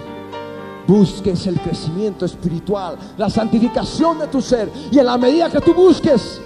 [0.87, 4.71] Busques el crecimiento espiritual, la santificación de tu ser.
[4.91, 6.41] Y en la medida que tú busques,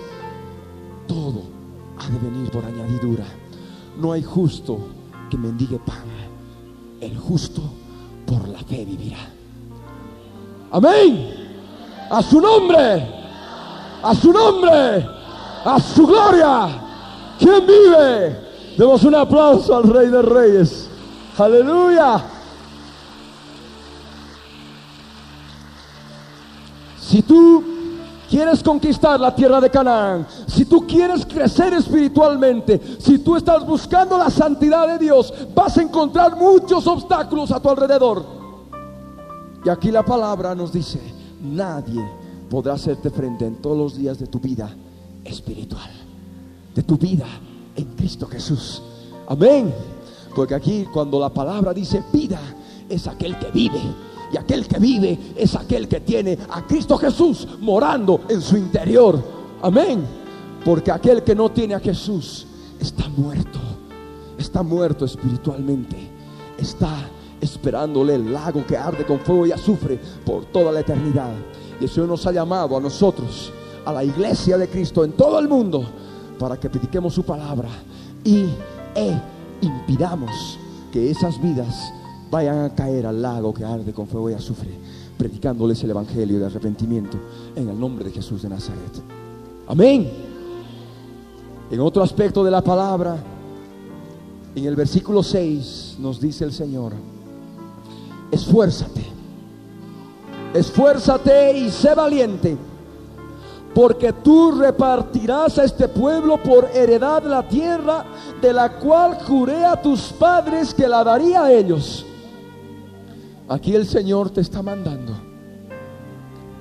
[1.12, 1.44] todo
[2.00, 3.26] ha de venir por añadidura.
[4.00, 4.80] No hay justo
[5.30, 6.06] que mendigue pan.
[7.02, 7.62] El justo
[8.26, 9.18] por la fe vivirá.
[10.72, 11.50] Amén.
[12.10, 13.08] A su nombre.
[14.02, 15.06] A su nombre.
[15.66, 16.82] A su gloria.
[17.38, 18.40] ¿Quién vive?
[18.78, 20.90] Demos un aplauso al Rey de Reyes.
[21.38, 22.24] Aleluya.
[27.00, 27.71] Si tú
[28.32, 34.18] quieres conquistar la tierra de Canaán, si tú quieres crecer espiritualmente, si tú estás buscando
[34.18, 38.26] la santidad de Dios, vas a encontrar muchos obstáculos a tu alrededor.
[39.66, 41.02] Y aquí la palabra nos dice,
[41.42, 42.02] nadie
[42.50, 44.74] podrá hacerte frente en todos los días de tu vida
[45.26, 45.92] espiritual,
[46.74, 47.26] de tu vida
[47.76, 48.82] en Cristo Jesús.
[49.28, 49.74] Amén.
[50.34, 52.40] Porque aquí cuando la palabra dice vida,
[52.88, 53.82] es aquel que vive
[54.32, 59.22] y aquel que vive es aquel que tiene a Cristo Jesús morando en su interior.
[59.62, 60.06] Amén.
[60.64, 62.46] Porque aquel que no tiene a Jesús
[62.80, 63.60] está muerto.
[64.38, 65.98] Está muerto espiritualmente.
[66.58, 67.10] Está
[67.42, 71.32] esperándole el lago que arde con fuego y azufre por toda la eternidad.
[71.80, 73.52] Y el Señor nos ha llamado a nosotros,
[73.84, 75.84] a la iglesia de Cristo en todo el mundo,
[76.40, 77.70] para que prediquemos su palabra
[78.24, 78.46] y
[78.96, 79.20] e
[79.62, 80.60] impidamos
[80.92, 81.92] que esas vidas
[82.32, 84.72] vayan a caer al lago que arde con fuego y azufre,
[85.18, 87.18] predicándoles el evangelio de arrepentimiento
[87.56, 89.04] en el nombre de Jesús de Nazaret.
[89.68, 90.10] Amén.
[91.70, 93.18] En otro aspecto de la palabra,
[94.56, 96.94] en el versículo 6 nos dice el Señor,
[98.32, 99.06] esfuérzate,
[100.54, 102.58] esfuérzate y sé valiente,
[103.76, 108.06] porque tú repartirás a este pueblo por heredad la tierra
[108.42, 112.06] de la cual juré a tus padres que la daría a ellos.
[113.52, 115.12] Aquí el Señor te está mandando.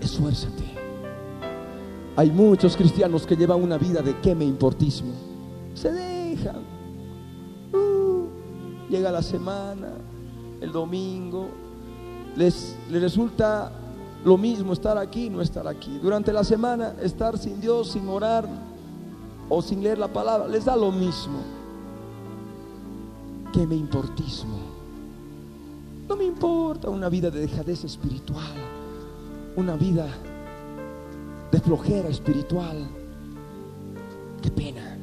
[0.01, 0.65] Esfuérzate.
[2.17, 5.13] Hay muchos cristianos que llevan una vida de que me importismo.
[5.73, 6.65] Se dejan.
[7.73, 8.27] Uh,
[8.91, 9.93] llega la semana,
[10.61, 11.51] el domingo.
[12.35, 13.71] Les, resulta
[14.25, 15.97] lo mismo estar aquí, no estar aquí.
[16.03, 18.49] Durante la semana, estar sin Dios, sin orar
[19.49, 21.39] o sin leer la palabra, les da lo mismo.
[23.53, 24.70] Que me importismo.
[26.11, 28.53] No me importa una vida de dejadez espiritual,
[29.55, 30.09] una vida
[31.53, 32.85] de flojera espiritual.
[34.43, 34.99] Qué pena.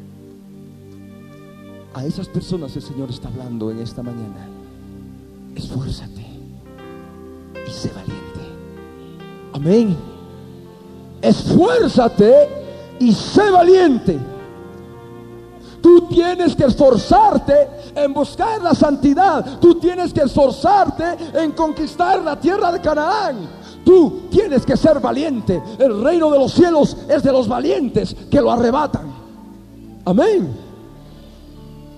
[1.94, 4.50] A esas personas el Señor está hablando en esta mañana.
[5.56, 6.26] Esfuérzate
[7.66, 8.42] y sé valiente.
[9.54, 9.96] Amén.
[11.22, 12.50] Esfuérzate
[13.00, 14.20] y sé valiente.
[15.88, 19.58] Tú tienes que esforzarte en buscar la santidad.
[19.58, 23.48] Tú tienes que esforzarte en conquistar la tierra de Canaán.
[23.86, 25.64] Tú tienes que ser valiente.
[25.80, 29.14] El reino de los cielos es de los valientes que lo arrebatan.
[30.04, 30.54] Amén.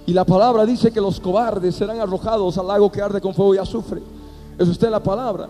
[0.06, 3.56] Y la palabra dice que los cobardes serán arrojados al lago que arde con fuego
[3.56, 4.04] y azufre.
[4.60, 5.50] Eso está en la palabra.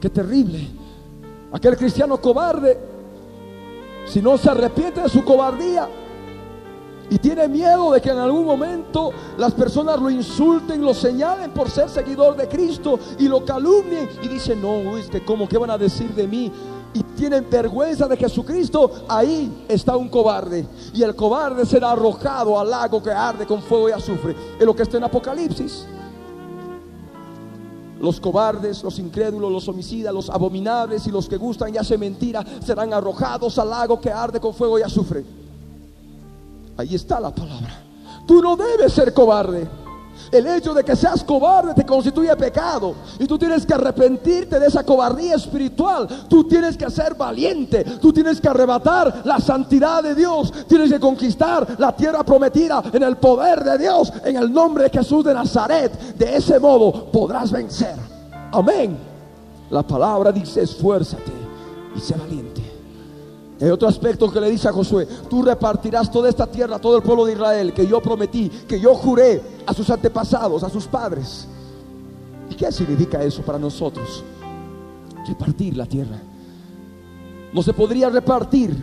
[0.00, 0.66] Qué terrible.
[1.52, 2.78] Aquel cristiano cobarde,
[4.06, 5.86] si no se arrepiente de su cobardía,
[7.10, 11.68] y tiene miedo de que en algún momento las personas lo insulten, lo señalen por
[11.68, 15.70] ser seguidor de Cristo y lo calumnien y dice, no, es que como que van
[15.70, 16.52] a decir de mí
[16.94, 20.66] y tienen vergüenza de Jesucristo, ahí está un cobarde.
[20.94, 24.34] Y el cobarde será arrojado al lago que arde con fuego y azufre.
[24.58, 25.86] Es lo que está en Apocalipsis.
[28.00, 32.44] Los cobardes, los incrédulos, los homicidas, los abominables y los que gustan y hacen mentira
[32.64, 35.39] serán arrojados al lago que arde con fuego y azufre.
[36.80, 37.78] Ahí está la palabra.
[38.26, 39.68] Tú no debes ser cobarde.
[40.32, 42.94] El hecho de que seas cobarde te constituye pecado.
[43.18, 46.08] Y tú tienes que arrepentirte de esa cobardía espiritual.
[46.26, 47.84] Tú tienes que ser valiente.
[48.00, 50.52] Tú tienes que arrebatar la santidad de Dios.
[50.66, 54.10] Tienes que conquistar la tierra prometida en el poder de Dios.
[54.24, 56.16] En el nombre de Jesús de Nazaret.
[56.16, 57.96] De ese modo podrás vencer.
[58.52, 58.96] Amén.
[59.68, 61.32] La palabra dice esfuérzate
[61.94, 62.49] y sé valiente.
[63.60, 66.96] Hay otro aspecto que le dice a Josué, tú repartirás toda esta tierra a todo
[66.96, 70.86] el pueblo de Israel que yo prometí, que yo juré a sus antepasados, a sus
[70.86, 71.46] padres.
[72.56, 74.24] qué significa eso para nosotros?
[75.28, 76.18] Repartir la tierra.
[77.52, 78.74] No se podría repartir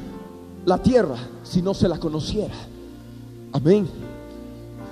[0.66, 2.54] la tierra si no se la conociera.
[3.54, 3.88] Amén.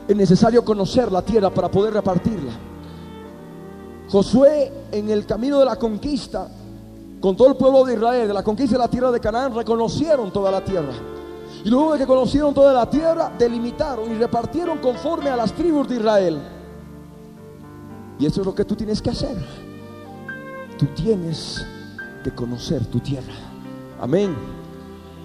[0.08, 2.54] Es necesario conocer la tierra para poder repartirla.
[4.10, 6.48] Josué en el camino de la conquista,
[7.20, 10.32] con todo el pueblo de Israel, de la conquista de la tierra de Canaán, reconocieron
[10.32, 10.94] toda la tierra.
[11.64, 15.88] Y luego de que conocieron toda la tierra, delimitaron y repartieron conforme a las tribus
[15.88, 16.40] de Israel.
[18.20, 19.36] Y eso es lo que tú tienes que hacer.
[20.78, 21.66] Tú tienes
[22.24, 23.34] que conocer tu tierra.
[24.00, 24.36] Amén.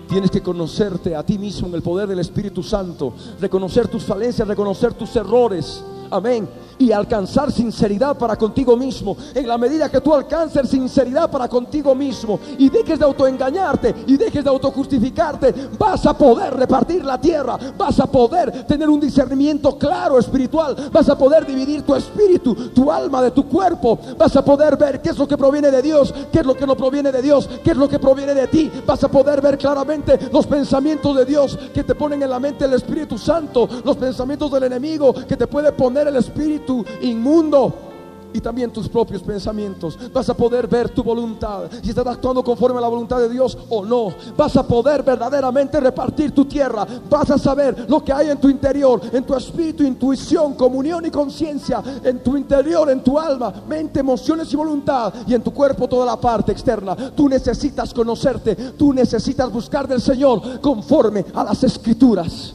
[0.08, 4.46] Tienes que conocerte a ti mismo en el poder del Espíritu Santo, reconocer tus falencias,
[4.48, 5.84] reconocer tus errores.
[6.10, 6.48] Amén
[6.80, 9.16] y alcanzar sinceridad para contigo mismo.
[9.34, 14.16] En la medida que tú alcances sinceridad para contigo mismo y dejes de autoengañarte y
[14.16, 19.76] dejes de autojustificarte, vas a poder repartir la tierra, vas a poder tener un discernimiento
[19.76, 24.44] claro espiritual, vas a poder dividir tu espíritu, tu alma de tu cuerpo, vas a
[24.44, 27.12] poder ver qué es lo que proviene de Dios, qué es lo que no proviene
[27.12, 30.46] de Dios, qué es lo que proviene de ti, vas a poder ver claramente los
[30.46, 34.62] pensamientos de Dios que te ponen en la mente el Espíritu Santo, los pensamientos del
[34.62, 37.90] enemigo que te puede poner el Espíritu inmundo
[38.32, 39.98] y también tus propios pensamientos.
[40.12, 43.56] Vas a poder ver tu voluntad, si estás actuando conforme a la voluntad de Dios
[43.68, 44.14] o no.
[44.36, 46.86] Vas a poder verdaderamente repartir tu tierra.
[47.08, 51.10] Vas a saber lo que hay en tu interior, en tu espíritu, intuición, comunión y
[51.10, 55.88] conciencia, en tu interior, en tu alma, mente, emociones y voluntad, y en tu cuerpo
[55.88, 56.96] toda la parte externa.
[57.14, 62.54] Tú necesitas conocerte, tú necesitas buscar del Señor conforme a las escrituras.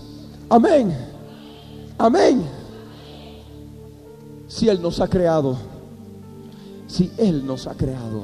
[0.49, 0.95] Amén.
[1.97, 2.54] Amén
[4.55, 5.57] si Él nos ha creado,
[6.87, 8.23] si Él nos ha creado,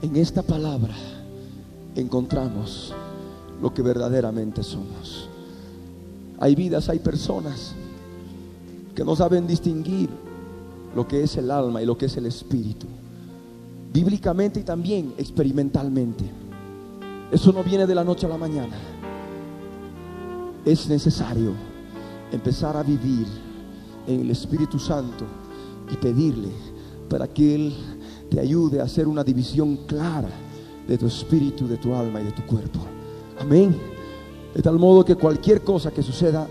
[0.00, 0.94] en esta palabra
[1.94, 2.94] encontramos
[3.60, 5.28] lo que verdaderamente somos.
[6.40, 7.74] Hay vidas, hay personas
[8.94, 10.08] que no saben distinguir
[10.96, 12.86] lo que es el alma y lo que es el espíritu,
[13.92, 16.24] bíblicamente y también experimentalmente.
[17.30, 18.78] Eso no viene de la noche a la mañana.
[20.64, 21.52] Es necesario
[22.32, 23.43] empezar a vivir
[24.06, 25.24] en el Espíritu Santo
[25.90, 26.50] y pedirle
[27.08, 27.74] para que Él
[28.30, 30.30] te ayude a hacer una división clara
[30.86, 32.80] de tu espíritu, de tu alma y de tu cuerpo.
[33.38, 33.76] Amén.
[34.54, 36.46] De tal modo que cualquier cosa que suceda,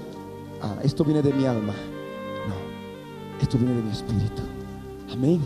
[0.61, 1.73] ah, esto viene de mi alma.
[2.47, 4.41] No, esto viene de mi espíritu.
[5.11, 5.41] Amén.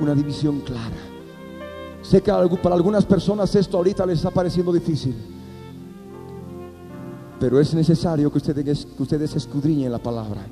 [0.00, 0.96] Una división clara.
[2.02, 2.32] Sé que
[2.62, 5.14] para algunas personas esto ahorita les está pareciendo difícil.
[7.38, 10.46] Pero es necesario que ustedes, que ustedes escudriñen la palabra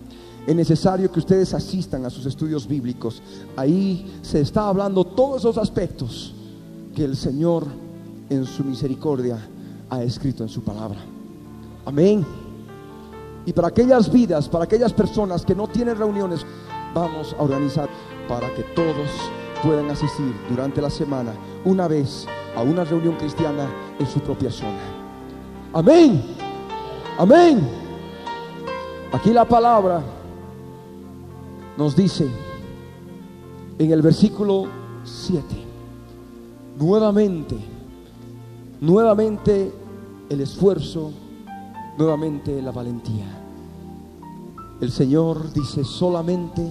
[0.46, 3.22] es necesario que ustedes asistan a sus estudios bíblicos.
[3.56, 6.34] Ahí se está hablando todos esos aspectos
[6.94, 7.66] que el Señor
[8.28, 9.38] en su misericordia
[9.90, 10.98] ha escrito en su palabra.
[11.84, 12.24] Amén.
[13.46, 16.44] Y para aquellas vidas, para aquellas personas que no tienen reuniones,
[16.94, 17.88] vamos a organizar
[18.28, 19.08] para que todos
[19.62, 21.32] puedan asistir durante la semana
[21.64, 22.26] una vez
[22.56, 23.68] a una reunión cristiana
[23.98, 24.80] en su propia zona.
[25.72, 26.22] Amén.
[27.18, 27.60] Amén.
[29.12, 30.02] Aquí la palabra
[31.76, 32.28] nos dice
[33.78, 34.66] en el versículo
[35.04, 35.42] 7,
[36.78, 37.56] nuevamente,
[38.80, 39.72] nuevamente
[40.28, 41.12] el esfuerzo,
[41.96, 43.26] nuevamente la valentía.
[44.80, 46.62] El Señor dice, solamente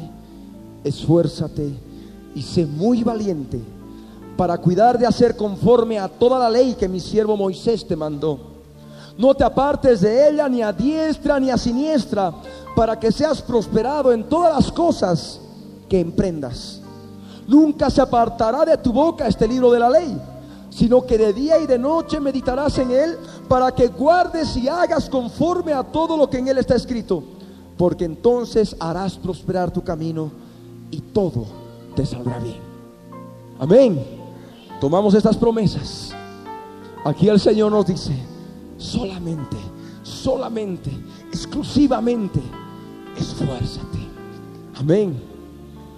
[0.83, 1.73] esfuérzate
[2.35, 3.59] y sé muy valiente
[4.37, 8.39] para cuidar de hacer conforme a toda la ley que mi siervo Moisés te mandó.
[9.17, 12.33] No te apartes de ella ni a diestra ni a siniestra
[12.79, 15.41] para que seas prosperado en todas las cosas
[15.89, 16.79] que emprendas.
[17.45, 20.17] Nunca se apartará de tu boca este libro de la ley,
[20.69, 23.17] sino que de día y de noche meditarás en él
[23.49, 27.21] para que guardes y hagas conforme a todo lo que en él está escrito,
[27.77, 30.31] porque entonces harás prosperar tu camino
[30.89, 31.47] y todo
[31.97, 32.61] te saldrá bien.
[33.59, 34.01] Amén.
[34.79, 36.13] Tomamos estas promesas.
[37.03, 38.13] Aquí el Señor nos dice,
[38.77, 39.57] solamente,
[40.01, 40.91] solamente,
[41.29, 42.39] exclusivamente
[43.19, 43.99] esfuérzate.
[44.75, 45.21] Amén.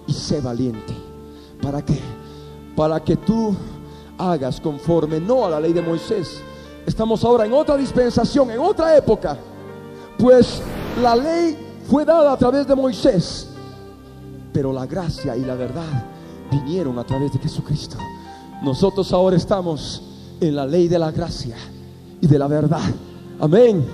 [0.06, 0.94] Y sé valiente.
[1.60, 1.98] ¿Para qué?
[2.76, 3.54] Para que tú
[4.18, 6.40] hagas conforme no a la ley de Moisés.
[6.86, 9.36] Estamos ahora en otra dispensación, en otra época.
[10.18, 10.60] Pues
[11.00, 11.56] la ley
[11.88, 13.48] fue dada a través de Moisés.
[14.52, 16.06] Pero la gracia y la verdad
[16.50, 17.96] vinieron a través de Jesucristo.
[18.62, 20.02] Nosotros ahora estamos
[20.40, 21.56] en la ley de la gracia
[22.20, 22.82] y de la verdad.
[23.40, 23.84] Amén.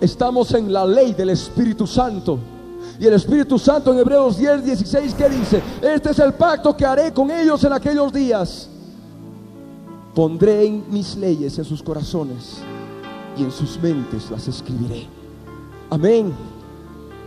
[0.00, 2.38] Estamos en la ley del Espíritu Santo.
[2.98, 5.62] Y el Espíritu Santo en Hebreos 10, 16, ¿qué dice?
[5.80, 8.68] Este es el pacto que haré con ellos en aquellos días.
[10.14, 12.58] Pondré mis leyes en sus corazones
[13.36, 15.06] y en sus mentes las escribiré.
[15.90, 16.34] Amén.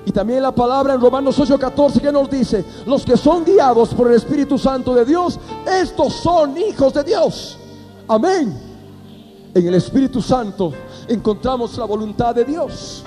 [0.05, 4.07] Y también la palabra en Romanos 8:14 que nos dice, los que son guiados por
[4.07, 7.57] el Espíritu Santo de Dios, estos son hijos de Dios.
[8.09, 8.59] Amén.
[9.53, 10.74] En el Espíritu Santo
[11.07, 13.03] encontramos la voluntad de Dios.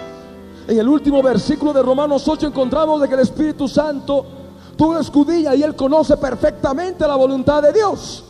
[0.67, 4.25] En el último versículo de Romanos 8 encontramos de que el Espíritu Santo
[4.77, 8.25] tú escudilla y él conoce perfectamente la voluntad de Dios.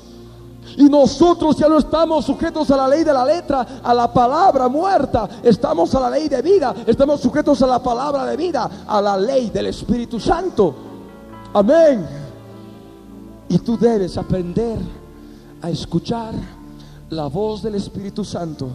[0.77, 4.69] Y nosotros ya no estamos sujetos a la ley de la letra, a la palabra
[4.69, 5.29] muerta.
[5.43, 6.75] Estamos a la ley de vida.
[6.87, 10.75] Estamos sujetos a la palabra de vida, a la ley del Espíritu Santo.
[11.53, 12.05] Amén.
[13.49, 14.79] Y tú debes aprender
[15.63, 16.35] a escuchar
[17.11, 18.69] la voz del Espíritu Santo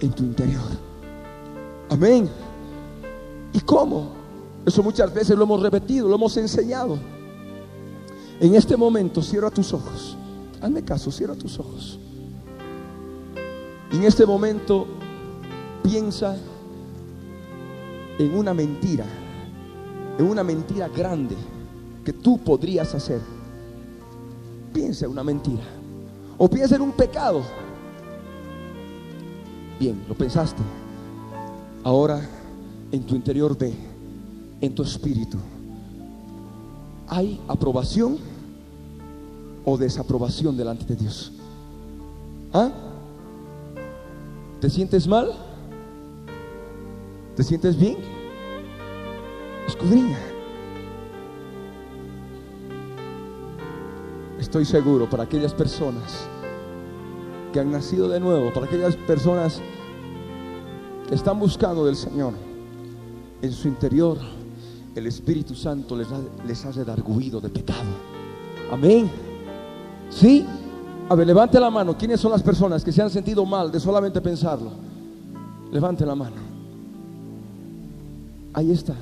[0.00, 0.62] en tu interior.
[1.90, 2.30] Amén.
[3.56, 4.10] ¿Y cómo?
[4.66, 6.98] Eso muchas veces lo hemos repetido, lo hemos enseñado.
[8.38, 10.14] En este momento cierra tus ojos.
[10.60, 11.98] Hazme caso, cierra tus ojos.
[13.90, 14.86] En este momento
[15.82, 16.36] piensa
[18.18, 19.06] en una mentira,
[20.18, 21.34] en una mentira grande
[22.04, 23.22] que tú podrías hacer.
[24.74, 25.64] Piensa en una mentira.
[26.36, 27.40] O piensa en un pecado.
[29.80, 30.60] Bien, lo pensaste.
[31.82, 32.35] Ahora
[32.96, 33.74] en tu interior ve,
[34.60, 35.36] en tu espíritu,
[37.06, 38.16] ¿hay aprobación
[39.64, 41.30] o desaprobación delante de Dios?
[42.54, 42.70] ¿Ah?
[44.60, 45.30] ¿Te sientes mal?
[47.36, 47.98] ¿Te sientes bien?
[49.66, 50.18] Escudriña.
[54.40, 56.26] Estoy seguro para aquellas personas
[57.52, 59.60] que han nacido de nuevo, para aquellas personas
[61.08, 62.45] que están buscando del Señor,
[63.42, 64.18] en su interior
[64.94, 66.74] el Espíritu Santo les, ha, les
[67.42, 67.84] de pecado.
[68.72, 69.10] Amén.
[70.10, 70.44] ¿Sí?
[71.08, 71.96] A ver, levante la mano.
[71.96, 74.70] ¿Quiénes son las personas que se han sentido mal de solamente pensarlo?
[75.70, 76.36] Levante la mano.
[78.54, 78.94] Ahí está.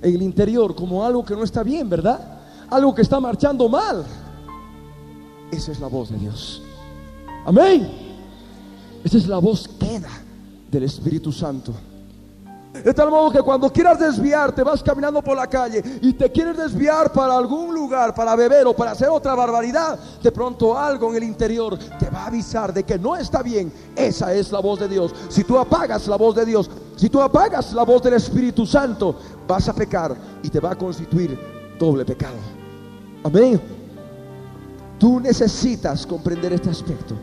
[0.00, 2.40] En el interior, como algo que no está bien, ¿verdad?
[2.70, 4.04] Algo que está marchando mal.
[5.50, 6.62] Esa es la voz de Dios.
[7.44, 7.90] Amén.
[9.02, 10.10] Esa es la voz queda
[10.70, 11.72] del Espíritu Santo.
[12.72, 16.56] De tal modo que cuando quieras desviarte, vas caminando por la calle y te quieres
[16.56, 21.16] desviar para algún lugar, para beber o para hacer otra barbaridad, de pronto algo en
[21.16, 23.72] el interior te va a avisar de que no está bien.
[23.96, 25.12] Esa es la voz de Dios.
[25.28, 29.16] Si tú apagas la voz de Dios, si tú apagas la voz del Espíritu Santo,
[29.48, 31.36] vas a pecar y te va a constituir
[31.76, 32.36] doble pecado.
[33.24, 33.60] Amén.
[34.96, 37.16] Tú necesitas comprender este aspecto.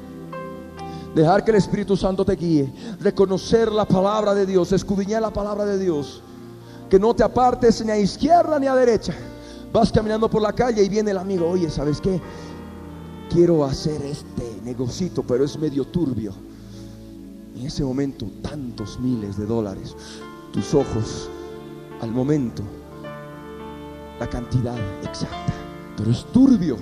[1.17, 2.71] Dejar que el Espíritu Santo te guíe.
[2.99, 4.71] Reconocer la palabra de Dios.
[4.71, 6.21] Escudriñar la palabra de Dios.
[6.91, 9.15] Que no te apartes ni a izquierda ni a derecha.
[9.73, 11.49] Vas caminando por la calle y viene el amigo.
[11.49, 12.21] Oye, ¿sabes qué?
[13.31, 16.33] Quiero hacer este negocito, pero es medio turbio.
[17.55, 19.95] En ese momento, tantos miles de dólares.
[20.53, 21.31] Tus ojos,
[21.99, 22.61] al momento,
[24.19, 25.51] la cantidad exacta.
[25.97, 26.77] Pero es turbio.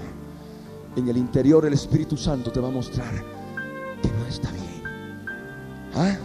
[0.97, 3.34] En el interior el Espíritu Santo te va a mostrar
[4.07, 4.83] no está bien.
[5.95, 6.17] ¿Ah?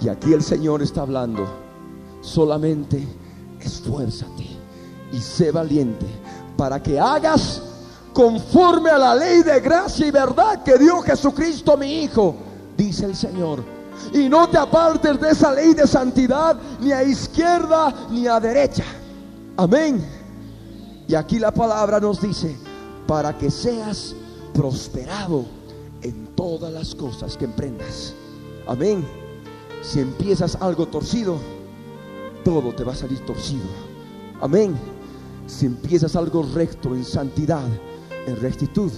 [0.00, 1.46] Y aquí el Señor está hablando.
[2.20, 3.06] Solamente
[3.60, 4.46] esfuérzate
[5.12, 6.06] y sé valiente
[6.56, 7.62] para que hagas
[8.12, 12.34] conforme a la ley de gracia y verdad que dio Jesucristo mi Hijo,
[12.76, 13.62] dice el Señor.
[14.12, 18.84] Y no te apartes de esa ley de santidad ni a izquierda ni a derecha.
[19.56, 20.04] Amén.
[21.08, 22.56] Y aquí la palabra nos dice,
[23.06, 24.14] para que seas
[24.52, 25.44] prosperado
[26.02, 28.14] en todas las cosas que emprendas.
[28.66, 29.04] Amén.
[29.82, 31.38] Si empiezas algo torcido,
[32.44, 33.66] todo te va a salir torcido.
[34.40, 34.76] Amén.
[35.46, 37.66] Si empiezas algo recto en santidad,
[38.26, 38.90] en rectitud,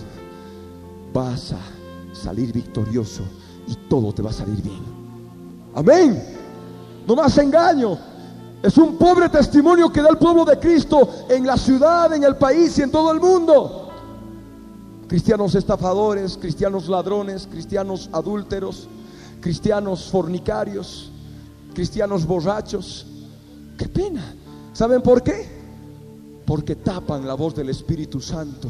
[1.12, 3.22] vas a salir victorioso
[3.66, 4.82] y todo te va a salir bien.
[5.74, 6.22] Amén.
[7.06, 7.98] No más engaño.
[8.62, 12.36] Es un pobre testimonio que da el pueblo de Cristo en la ciudad, en el
[12.36, 13.87] país y en todo el mundo
[15.08, 18.86] cristianos estafadores, cristianos ladrones, cristianos adúlteros,
[19.40, 21.10] cristianos fornicarios,
[21.74, 23.06] cristianos borrachos.
[23.78, 24.34] Qué pena.
[24.74, 25.48] ¿Saben por qué?
[26.44, 28.68] Porque tapan la voz del Espíritu Santo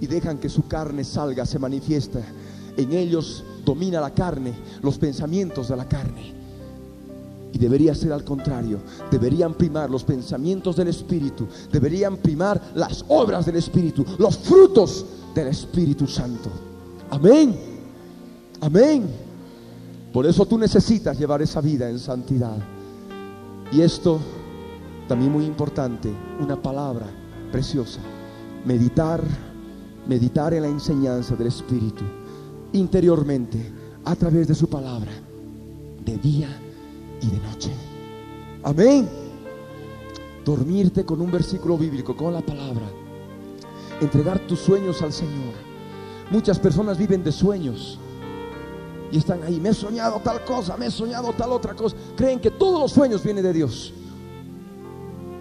[0.00, 2.20] y dejan que su carne salga, se manifiesta.
[2.76, 4.52] En ellos domina la carne,
[4.82, 6.34] los pensamientos de la carne.
[7.52, 8.80] Y debería ser al contrario.
[9.10, 11.46] Deberían primar los pensamientos del Espíritu.
[11.70, 14.04] Deberían primar las obras del Espíritu.
[14.18, 16.50] Los frutos del Espíritu Santo.
[17.10, 17.54] Amén.
[18.60, 19.06] Amén.
[20.12, 22.56] Por eso tú necesitas llevar esa vida en santidad.
[23.72, 24.20] Y esto,
[25.08, 26.10] también muy importante,
[26.40, 27.06] una palabra
[27.50, 28.00] preciosa.
[28.64, 29.22] Meditar,
[30.06, 32.04] meditar en la enseñanza del Espíritu.
[32.72, 33.72] Interiormente,
[34.04, 35.12] a través de su palabra.
[36.04, 36.48] De día
[37.20, 37.70] y de noche.
[38.62, 39.08] Amén.
[40.44, 42.86] dormirte con un versículo bíblico, con la palabra,
[44.00, 45.54] entregar tus sueños al Señor.
[46.30, 47.98] Muchas personas viven de sueños
[49.14, 51.96] y están ahí, me he soñado tal cosa, me he soñado tal otra cosa.
[52.16, 53.92] Creen que todos los sueños vienen de Dios.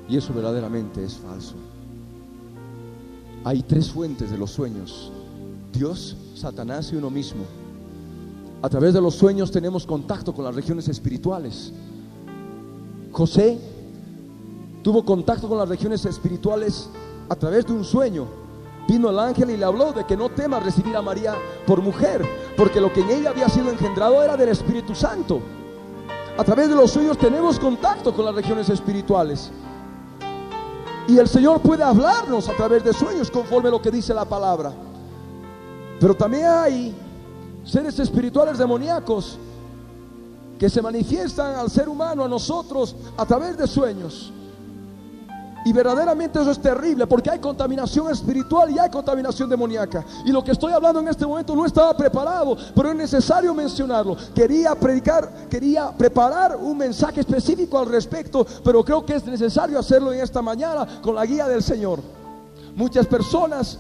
[0.08, 1.56] Y eso verdaderamente es falso.
[3.44, 5.12] Hay tres fuentes de los sueños.
[5.72, 7.46] Dios, Satanás y uno mismo.
[8.62, 11.74] A través de los sueños tenemos contacto con las regiones espirituales.
[13.12, 13.60] José
[14.84, 16.90] tuvo contacto con las regiones espirituales
[17.28, 18.43] a través de un sueño.
[18.88, 22.26] Vino el ángel y le habló de que no tema recibir a María por mujer,
[22.58, 25.42] porque lo que en ella había sido engendrado era del Espíritu Santo.
[26.38, 29.52] A través de los sueños tenemos contacto con las regiones espirituales.
[31.08, 34.74] Y el Señor puede hablarnos a través de sueños conforme lo que dice la palabra.
[36.00, 36.96] Pero también hay
[37.64, 39.38] seres espirituales demoníacos
[40.58, 44.32] que se manifiestan al ser humano, a nosotros, a través de sueños.
[45.66, 50.06] Y verdaderamente eso es terrible porque hay contaminación espiritual y hay contaminación demoníaca.
[50.26, 54.18] Y lo que estoy hablando en este momento no estaba preparado, pero es necesario mencionarlo.
[54.36, 60.12] Quería predicar, quería preparar un mensaje específico al respecto, pero creo que es necesario hacerlo
[60.12, 62.00] en esta mañana con la guía del Señor.
[62.76, 63.80] Muchas personas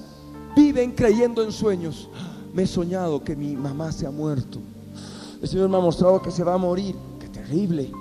[0.55, 2.07] viven creyendo en sueños.
[2.53, 4.59] Me he soñado que mi mamá se ha muerto.
[5.41, 6.95] El Señor me ha mostrado que se va a morir.
[7.19, 7.91] Qué terrible.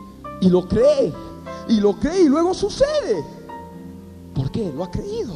[0.41, 1.13] Y lo cree.
[1.69, 3.42] Y lo cree y luego sucede.
[4.35, 4.73] ¿Por qué?
[4.73, 5.35] Lo ha creído.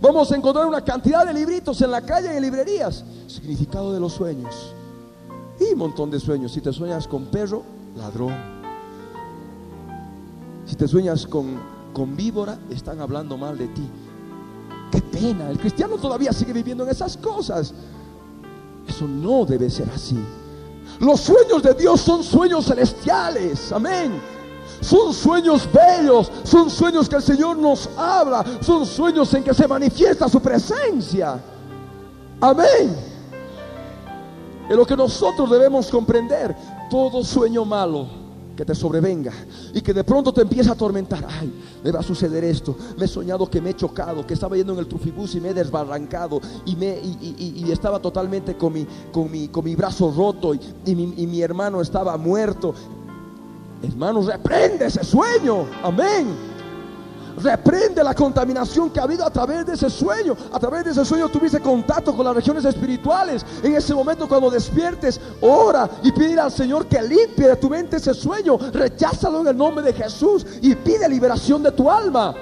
[0.00, 3.04] Vamos a encontrar una cantidad de libritos en la calle, en librerías.
[3.26, 4.74] Significado de los sueños.
[5.60, 6.52] Y un montón de sueños.
[6.52, 7.62] Si te sueñas con perro,
[7.96, 8.34] ladrón.
[10.66, 11.58] Si te sueñas con,
[11.92, 13.88] con víbora, están hablando mal de ti.
[14.92, 15.50] Qué pena.
[15.50, 17.74] El cristiano todavía sigue viviendo en esas cosas.
[18.86, 20.18] Eso no debe ser así.
[21.00, 23.72] Los sueños de Dios son sueños celestiales.
[23.72, 24.37] Amén.
[24.80, 29.66] Son sueños bellos, son sueños que el Señor nos habla, son sueños en que se
[29.66, 31.40] manifiesta su presencia.
[32.40, 32.96] Amén.
[34.68, 36.54] Es lo que nosotros debemos comprender.
[36.90, 38.06] Todo sueño malo
[38.58, 39.32] que te sobrevenga
[39.72, 41.24] y que de pronto te empieza a atormentar.
[41.28, 41.52] Ay,
[41.84, 42.76] me va a suceder esto.
[42.98, 45.50] Me he soñado que me he chocado, que estaba yendo en el trufibús y me
[45.50, 50.54] he desbarrancado y, me, y, estaba totalmente con mi, con mi, con mi brazo roto
[50.54, 52.74] y, mi, y mi hermano estaba muerto.
[53.82, 55.66] Hermanos, reprende ese sueño.
[55.82, 56.48] Amén.
[57.42, 60.36] Reprende la contaminación que ha habido a través de ese sueño.
[60.52, 63.46] A través de ese sueño tuviste contacto con las regiones espirituales.
[63.62, 67.98] En ese momento cuando despiertes, ora y pide al Señor que limpie de tu mente
[67.98, 68.58] ese sueño.
[68.58, 72.34] Recházalo en el nombre de Jesús y pide liberación de tu alma.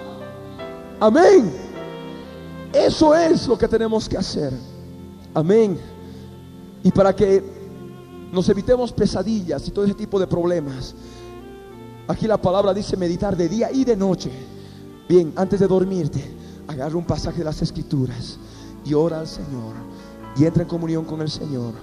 [0.98, 1.52] Amén.
[2.72, 4.52] Eso es lo que tenemos que hacer.
[5.34, 5.78] Amén.
[6.82, 7.44] Y para que
[8.32, 10.94] nos evitemos pesadillas y todo ese tipo de problemas.
[12.08, 14.30] Aquí la palabra dice meditar de día y de noche.
[15.08, 16.22] Bien, antes de dormirte,
[16.68, 18.38] agarra un pasaje de las escrituras
[18.84, 19.74] y ora al Señor.
[20.36, 21.74] Y entra en comunión con el Señor.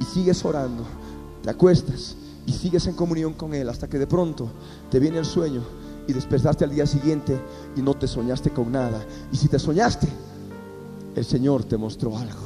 [0.00, 0.84] Y sigues orando.
[1.42, 2.16] Te acuestas
[2.46, 4.48] y sigues en comunión con Él hasta que de pronto
[4.90, 5.62] te viene el sueño
[6.06, 7.38] y despertaste al día siguiente
[7.76, 9.04] y no te soñaste con nada.
[9.30, 10.08] Y si te soñaste,
[11.16, 12.40] el Señor te mostró algo.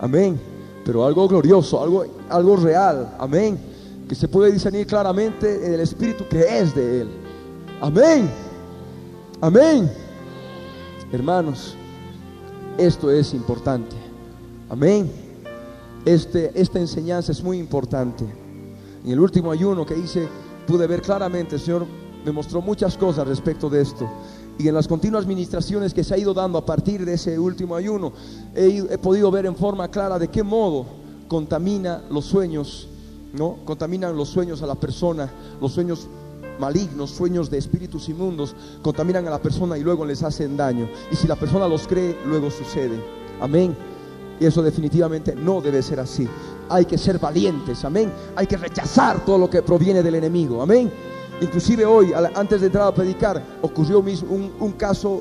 [0.00, 0.40] Amén.
[0.84, 3.14] Pero algo glorioso, algo, algo real.
[3.20, 3.73] Amén
[4.08, 7.08] que se puede discernir claramente en el Espíritu que es de Él.
[7.80, 8.30] Amén.
[9.40, 9.90] Amén.
[11.12, 11.74] Hermanos,
[12.78, 13.96] esto es importante.
[14.68, 15.10] Amén.
[16.04, 18.24] Este, esta enseñanza es muy importante.
[19.04, 20.28] En el último ayuno que hice,
[20.66, 21.86] pude ver claramente, el Señor
[22.24, 24.08] me mostró muchas cosas respecto de esto.
[24.58, 27.74] Y en las continuas ministraciones que se ha ido dando a partir de ese último
[27.74, 28.12] ayuno,
[28.54, 30.86] he, he podido ver en forma clara de qué modo
[31.28, 32.88] contamina los sueños
[33.34, 33.58] ¿no?
[33.64, 35.30] Contaminan los sueños a la persona,
[35.60, 36.08] los sueños
[36.58, 40.88] malignos, sueños de espíritus inmundos, contaminan a la persona y luego les hacen daño.
[41.10, 42.98] Y si la persona los cree, luego sucede.
[43.40, 43.76] Amén.
[44.40, 46.28] Y eso definitivamente no debe ser así.
[46.68, 48.12] Hay que ser valientes, amén.
[48.36, 50.90] Hay que rechazar todo lo que proviene del enemigo, amén.
[51.40, 55.20] Inclusive hoy, antes de entrar a predicar, ocurrió un, un caso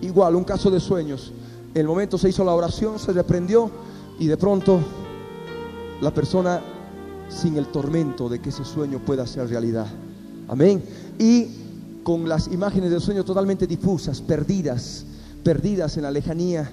[0.00, 1.32] igual, un caso de sueños.
[1.74, 3.70] En el momento se hizo la oración, se reprendió
[4.18, 4.80] y de pronto
[6.00, 6.60] la persona
[7.28, 9.86] sin el tormento de que ese sueño pueda ser realidad.
[10.48, 10.82] Amén.
[11.18, 11.48] Y
[12.02, 15.04] con las imágenes del sueño totalmente difusas, perdidas,
[15.44, 16.70] perdidas en la lejanía,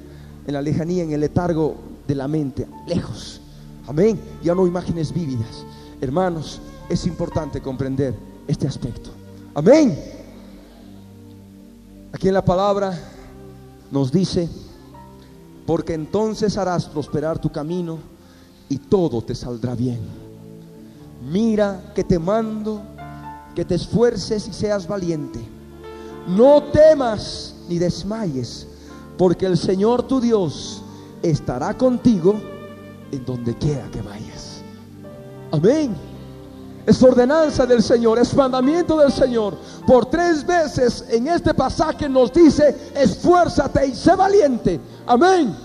[0.47, 1.76] en la lejanía, en el letargo
[2.08, 3.41] de la mente, lejos.
[3.88, 4.20] Amén.
[4.43, 5.66] Ya no imágenes vívidas.
[5.99, 8.16] Hermanos, es importante comprender
[8.47, 9.10] este aspecto.
[9.53, 9.97] Amén.
[12.14, 12.97] Aquí en la palabra
[13.91, 14.47] nos dice,
[15.66, 17.97] porque entonces harás prosperar tu camino
[18.70, 20.25] y todo te saldrá bien
[21.26, 22.82] mira que te mando,
[23.56, 25.40] que te esfuerces y seas valiente.
[26.28, 28.68] No temas ni desmayes,
[29.18, 30.82] porque el Señor tu Dios
[31.22, 32.36] estará contigo
[33.12, 34.62] en donde quiera que vayas.
[35.52, 35.96] Amén.
[36.86, 39.58] Es ordenanza del Señor, es mandamiento del Señor.
[39.88, 44.80] Por tres veces en este pasaje nos dice, esfuérzate y sé valiente.
[45.08, 45.56] Amén.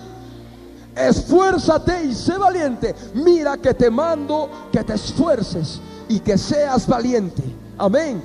[0.97, 2.95] Esfuérzate y sé valiente.
[3.15, 7.43] Mira que te mando que te esfuerces y que seas valiente.
[7.79, 8.23] Amén.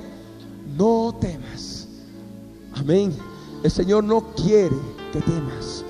[0.76, 1.86] No temas.
[2.74, 3.16] Amén.
[3.62, 4.76] El Señor no quiere
[5.12, 5.84] que temas.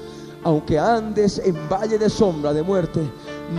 [0.45, 3.01] Aunque andes en valle de sombra de muerte,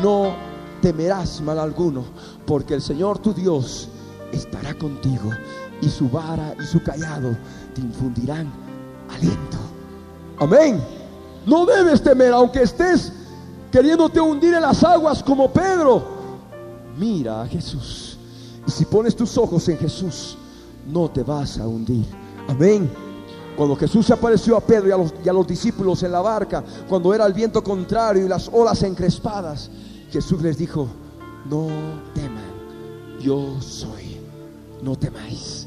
[0.01, 0.34] no
[0.82, 2.05] temerás mal alguno,
[2.45, 3.89] porque el Señor tu Dios
[4.32, 5.32] estará contigo
[5.82, 7.36] y su vara y su callado
[7.74, 8.49] te infundirán
[9.09, 9.57] aliento.
[10.39, 10.82] Amén.
[11.48, 13.14] No debes temer, aunque estés
[13.72, 16.04] queriéndote hundir en las aguas como Pedro.
[16.98, 18.18] Mira a Jesús.
[18.68, 20.38] Y si pones tus ojos en Jesús,
[20.86, 22.06] no te vas a hundir.
[22.50, 22.91] Amén.
[23.56, 26.20] Cuando Jesús se apareció a Pedro y a, los, y a los discípulos en la
[26.20, 29.72] barca, cuando era el viento contrario y las olas encrespadas,
[30.12, 30.88] Jesús les dijo,
[31.50, 31.68] no
[32.14, 34.20] teman, yo soy,
[34.82, 35.66] no temáis.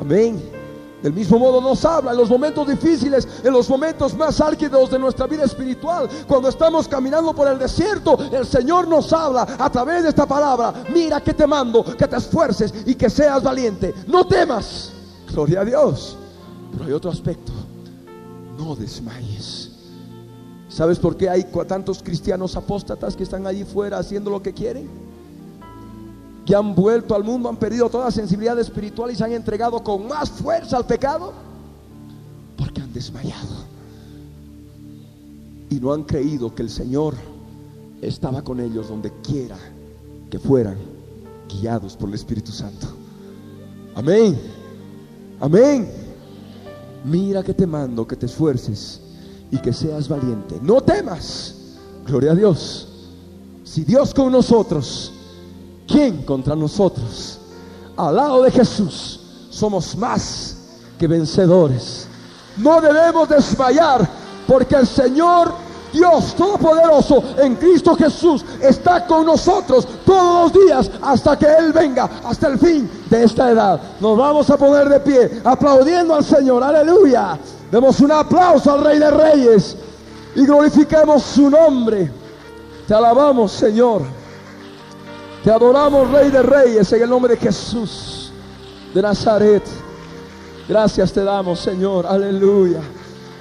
[0.00, 0.57] Amén.
[1.02, 4.98] Del mismo modo nos habla en los momentos difíciles, en los momentos más álgidos de
[4.98, 6.08] nuestra vida espiritual.
[6.26, 10.74] Cuando estamos caminando por el desierto, el Señor nos habla a través de esta palabra.
[10.92, 13.94] Mira que te mando, que te esfuerces y que seas valiente.
[14.08, 14.92] No temas.
[15.32, 16.16] Gloria a Dios.
[16.72, 17.52] Pero hay otro aspecto.
[18.58, 19.70] No desmayes.
[20.68, 25.07] ¿Sabes por qué hay tantos cristianos apóstatas que están allí fuera haciendo lo que quieren?
[26.48, 30.08] Que han vuelto al mundo, han perdido toda sensibilidad espiritual y se han entregado con
[30.08, 31.34] más fuerza al pecado.
[32.56, 33.66] Porque han desmayado.
[35.68, 37.12] Y no han creído que el Señor
[38.00, 39.58] estaba con ellos donde quiera
[40.30, 40.78] que fueran,
[41.50, 42.86] guiados por el Espíritu Santo.
[43.94, 44.40] Amén.
[45.40, 45.92] Amén.
[47.04, 49.02] Mira que te mando que te esfuerces
[49.50, 50.58] y que seas valiente.
[50.62, 51.76] No temas.
[52.06, 52.88] Gloria a Dios.
[53.64, 55.12] Si Dios con nosotros,
[55.88, 57.38] ¿quién contra nosotros?
[57.96, 59.20] Al lado de Jesús
[59.50, 60.56] somos más
[60.98, 62.06] que vencedores.
[62.56, 64.08] No debemos desmayar
[64.46, 65.52] porque el Señor
[65.92, 72.08] Dios Todopoderoso en Cristo Jesús está con nosotros todos los días hasta que Él venga,
[72.24, 73.80] hasta el fin de esta edad.
[74.00, 76.62] Nos vamos a poner de pie aplaudiendo al Señor.
[76.62, 77.38] Aleluya.
[77.70, 79.76] Demos un aplauso al Rey de Reyes
[80.34, 82.10] y glorifiquemos su nombre.
[82.86, 84.17] Te alabamos, Señor.
[85.48, 88.30] Te adoramos, Rey de Reyes, en el nombre de Jesús
[88.92, 89.62] de Nazaret.
[90.68, 92.06] Gracias te damos, Señor.
[92.06, 92.80] Aleluya.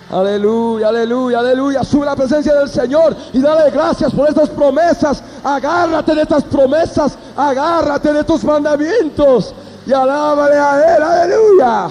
[0.09, 1.83] Aleluya, aleluya, aleluya.
[1.83, 5.21] Sube la presencia del Señor y dale gracias por estas promesas.
[5.43, 7.17] Agárrate de estas promesas.
[7.35, 9.53] Agárrate de tus mandamientos.
[9.85, 11.03] Y alábale a Él.
[11.03, 11.87] Aleluya.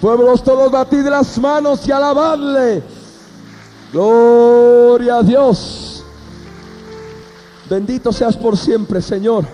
[0.00, 2.84] Pueblos todos batid las manos y alabadle.
[3.92, 5.95] Gloria a Dios.
[7.68, 9.44] Bendito seas por siempre, Señor.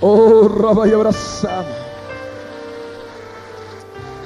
[0.00, 1.64] Oh, Rabbi abrazado.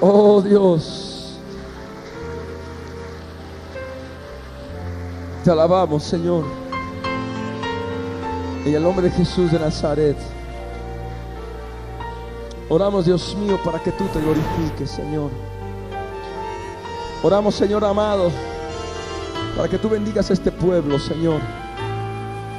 [0.01, 1.39] Oh Dios.
[5.45, 6.45] Te alabamos, Señor.
[8.65, 10.17] En el nombre de Jesús de Nazaret.
[12.69, 15.31] Oramos, Dios mío, para que tú te glorifiques, Señor.
[17.23, 18.31] Oramos, Señor amado,
[19.57, 21.41] para que tú bendigas este pueblo, Señor,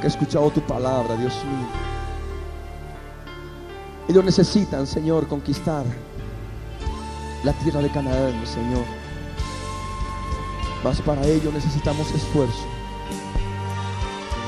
[0.02, 1.68] que ha escuchado tu palabra, Dios mío.
[4.08, 5.84] Ellos necesitan, Señor, conquistar
[7.44, 8.84] la tierra de Canaán, Señor.
[10.82, 12.64] Mas para ello necesitamos esfuerzo.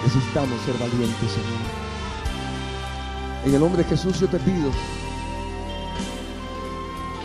[0.03, 1.85] Necesitamos ser valientes, Señor.
[3.45, 4.73] En el nombre de Jesús yo te pido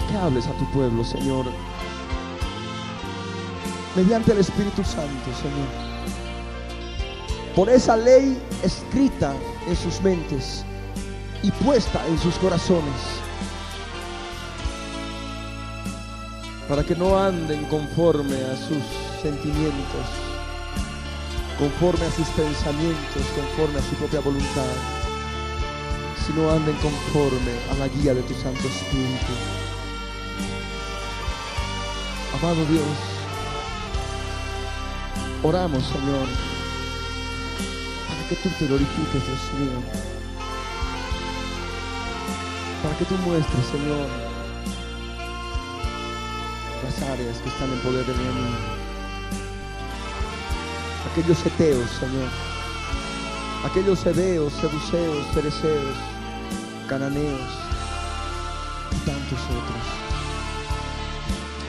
[0.08, 1.48] que hables a tu pueblo, Señor.
[3.96, 5.89] Mediante el Espíritu Santo, Señor.
[7.60, 9.36] Por esa ley escrita
[9.68, 10.64] en sus mentes
[11.44, 13.02] y puesta en sus corazones.
[16.70, 18.82] Para que no anden conforme a sus
[19.22, 20.08] sentimientos,
[21.58, 24.72] conforme a sus pensamientos, conforme a su propia voluntad,
[26.26, 29.34] sino anden conforme a la guía de tu Santo Espíritu.
[32.42, 32.88] Amado Dios,
[35.44, 36.59] oramos, Señor,
[38.30, 39.82] que tú te glorifiques, Dios mío.
[42.84, 44.08] Para que tú muestres, Señor,
[46.84, 48.58] las áreas que están en poder del enemigo.
[51.12, 52.30] Aquellos eteos, Señor.
[53.66, 55.96] Aquellos hebeos, seduceos, cereceos,
[56.88, 57.42] cananeos.
[58.92, 59.86] y tantos otros.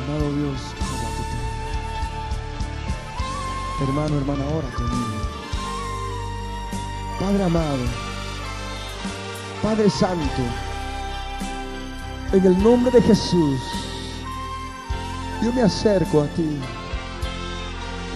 [0.05, 0.61] Amado Dios,
[3.83, 5.30] Hermano, hermana, ora conmigo.
[7.21, 7.85] Padre amado,
[9.63, 10.43] Padre Santo,
[12.33, 13.61] en el nombre de Jesús,
[15.43, 16.59] yo me acerco a ti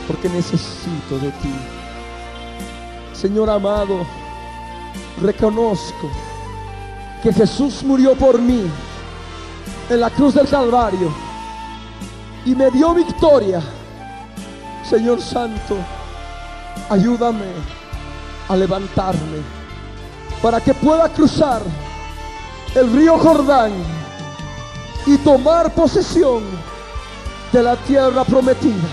[0.06, 1.54] porque necesito de ti.
[3.12, 4.06] Señor amado,
[5.20, 6.08] reconozco
[7.22, 8.64] que Jesús murió por mí
[9.90, 11.12] en la cruz del Calvario
[12.46, 13.60] y me dio victoria.
[14.82, 15.76] Señor Santo,
[16.88, 17.83] ayúdame
[18.48, 19.42] a levantarme
[20.42, 21.62] para que pueda cruzar
[22.74, 23.72] el río Jordán
[25.06, 26.42] y tomar posesión
[27.52, 28.88] de la tierra prometida,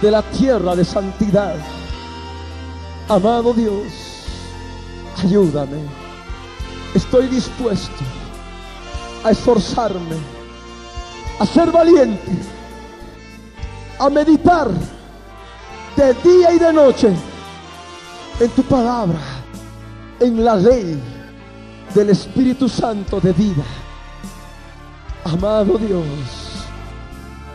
[0.00, 1.56] de la tierra de santidad.
[3.08, 3.92] Amado Dios,
[5.22, 5.82] ayúdame.
[6.94, 8.04] Estoy dispuesto
[9.24, 10.16] a esforzarme,
[11.38, 12.32] a ser valiente,
[13.98, 14.70] a meditar
[15.96, 17.14] de día y de noche
[18.40, 19.20] en tu palabra,
[20.18, 20.98] en la ley
[21.94, 23.64] del Espíritu Santo de vida.
[25.24, 26.04] Amado Dios,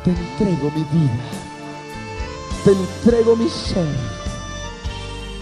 [0.04, 1.24] te entrego mi vida,
[2.64, 3.88] te entrego mi ser,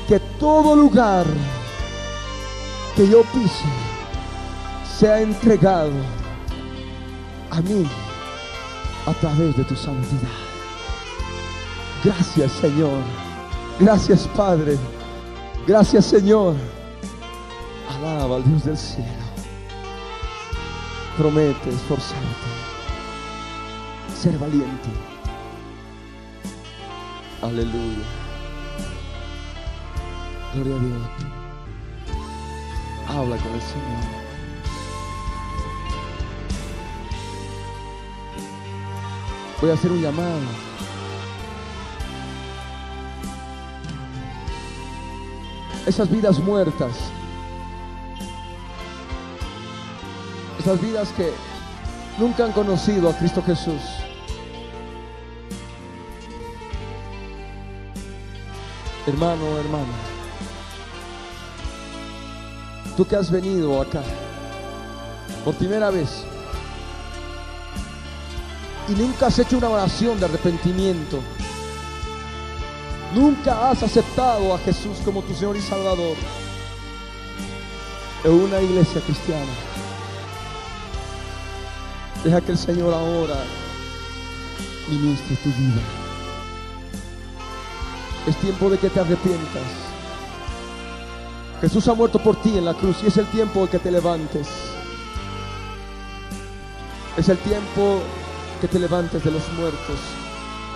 [0.08, 1.26] que todo lugar
[2.96, 3.66] que yo pise
[4.98, 5.92] sea entregado
[7.50, 7.86] a mí
[9.06, 10.30] a través de tu santidad.
[12.04, 13.02] Gracias Señor,
[13.80, 14.78] gracias Padre,
[15.68, 16.56] gracias Señor.
[17.90, 19.08] Alaba al Dios del cielo.
[21.18, 22.18] Promete esforzarte,
[24.20, 24.90] ser valiente.
[27.42, 28.04] Aleluya.
[30.54, 31.02] Gloria a Dios.
[33.10, 34.24] Habla con el Señor.
[39.62, 40.63] Voy a hacer un llamado.
[45.86, 46.92] Esas vidas muertas.
[50.60, 51.32] Esas vidas que
[52.18, 53.82] nunca han conocido a Cristo Jesús.
[59.06, 59.94] Hermano, hermana.
[62.96, 64.02] Tú que has venido acá
[65.44, 66.24] por primera vez
[68.88, 71.20] y nunca has hecho una oración de arrepentimiento.
[73.14, 76.16] Nunca has aceptado a Jesús como tu Señor y Salvador
[78.24, 79.52] en una iglesia cristiana.
[82.24, 83.36] Deja que el Señor ahora
[84.90, 85.82] ministre tu vida.
[88.26, 89.64] Es tiempo de que te arrepientas.
[91.62, 93.92] Jesús ha muerto por ti en la cruz y es el tiempo de que te
[93.92, 94.48] levantes.
[97.16, 98.02] Es el tiempo
[98.60, 100.23] que te levantes de los muertos.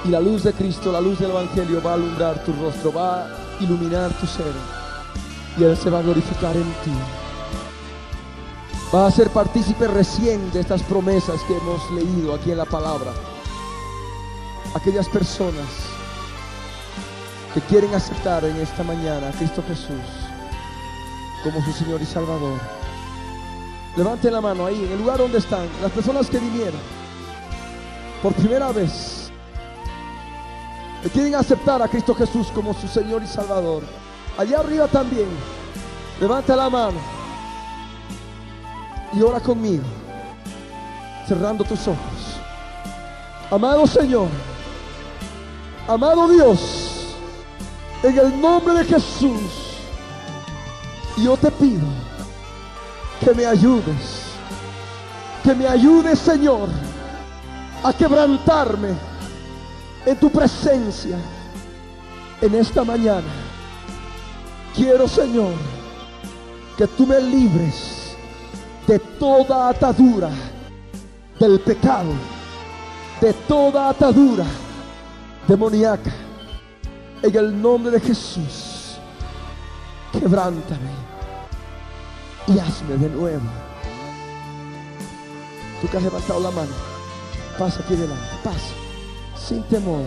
[0.06, 3.24] Y la luz de Cristo, la luz del Evangelio va a alumbrar tu rostro, va
[3.24, 3.28] a
[3.60, 4.54] iluminar tu ser.
[5.58, 6.92] Y Él se va a glorificar en ti.
[8.94, 13.12] Va a ser partícipe recién de estas promesas que hemos leído aquí en la palabra.
[14.76, 15.66] Aquellas personas
[17.54, 20.28] que quieren aceptar en esta mañana a Cristo Jesús
[21.44, 22.60] como su Señor y Salvador.
[23.96, 26.80] Levanten la mano ahí, en el lugar donde están, las personas que vinieron
[28.22, 29.17] por primera vez,
[31.10, 33.84] quieren aceptar a Cristo Jesús como su Señor y Salvador.
[34.38, 35.28] Allá arriba también,
[36.20, 37.00] levanta la mano
[39.14, 39.84] y ora conmigo,
[41.28, 42.40] cerrando tus ojos.
[43.50, 44.28] Amado Señor,
[45.88, 47.16] amado Dios,
[48.04, 49.42] en el nombre de Jesús,
[51.18, 51.88] yo te pido
[53.24, 54.24] que me ayudes,
[55.44, 56.70] que me ayudes Señor
[57.84, 59.07] a quebrantarme
[60.06, 61.18] en tu presencia
[62.42, 63.28] en esta mañana.
[64.76, 65.54] Quiero Señor
[66.78, 68.16] que tú me libres
[68.86, 70.30] de toda atadura
[71.40, 72.14] del pecado,
[73.20, 74.46] de toda atadura
[75.48, 76.12] demoníaca.
[77.22, 79.00] En el nombre de Jesús,
[80.12, 80.92] quebrántame
[82.48, 83.50] y hazme de nuevo.
[85.82, 86.72] Tú que has levantado la mano,
[87.58, 88.74] pasa aquí delante, pasa,
[89.48, 90.04] sin temor,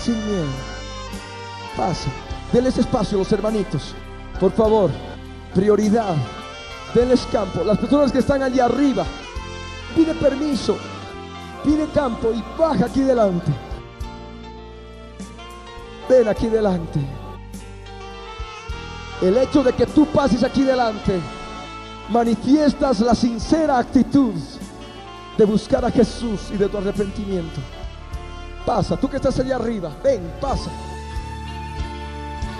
[0.00, 0.46] sin miedo.
[1.76, 2.08] Pasa,
[2.52, 3.94] denles espacio a los hermanitos,
[4.38, 4.90] por favor,
[5.52, 6.14] prioridad,
[6.94, 7.64] denles campo.
[7.64, 9.04] Las personas que están allí arriba,
[9.96, 10.76] pide permiso,
[11.64, 13.52] pide campo y baja aquí delante.
[16.08, 17.00] Ven aquí delante.
[19.20, 21.18] El hecho de que tú pases aquí delante
[22.10, 24.34] manifiestas la sincera actitud
[25.36, 27.60] de buscar a Jesús y de tu arrepentimiento.
[28.66, 30.70] Pasa, tú que estás allá arriba, ven, pasa.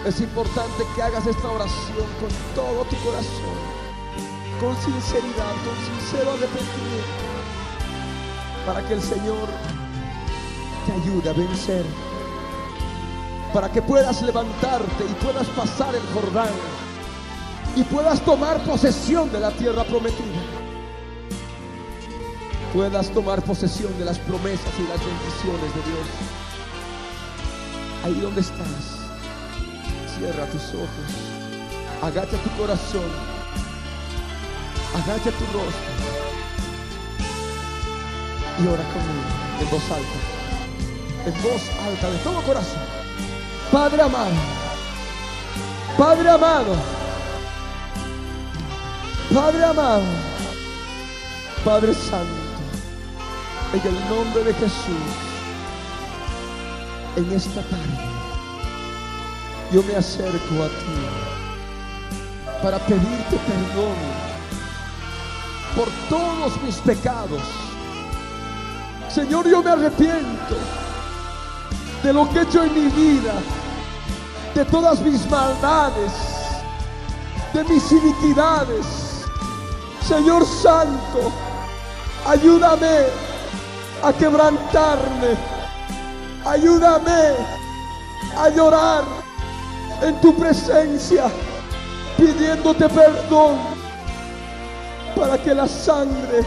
[0.04, 3.56] Es importante que hagas esta oración con todo tu corazón,
[4.60, 7.24] con sinceridad, con sincero arrepentimiento,
[8.66, 9.48] para que el Señor
[10.84, 11.86] te ayude a vencer,
[13.54, 16.52] para que puedas levantarte y puedas pasar el Jordán
[17.76, 20.53] y puedas tomar posesión de la tierra prometida.
[22.74, 26.08] Puedas tomar posesión de las promesas y las bendiciones de Dios.
[28.04, 28.98] Ahí donde estás,
[30.18, 31.10] cierra tus ojos,
[32.02, 33.08] agacha tu corazón,
[34.92, 35.94] agacha tu rostro
[38.58, 40.18] y ora conmigo en voz alta,
[41.26, 42.82] en voz alta de todo corazón.
[43.70, 44.34] Padre amado,
[45.96, 46.74] Padre amado,
[49.32, 50.02] Padre amado,
[51.64, 52.43] Padre Santo,
[53.74, 55.10] en el nombre de Jesús,
[57.16, 58.04] en esta tarde,
[59.72, 61.02] yo me acerco a ti
[62.62, 63.96] para pedirte perdón
[65.74, 67.42] por todos mis pecados.
[69.12, 70.54] Señor, yo me arrepiento
[72.04, 73.34] de lo que he hecho en mi vida,
[74.54, 76.12] de todas mis maldades,
[77.52, 78.86] de mis iniquidades.
[80.06, 81.32] Señor Santo,
[82.24, 83.33] ayúdame
[84.04, 85.34] a quebrantarme.
[86.44, 87.36] Ayúdame
[88.36, 89.04] a llorar
[90.02, 91.24] en tu presencia,
[92.18, 93.56] pidiéndote perdón
[95.16, 96.44] para que la sangre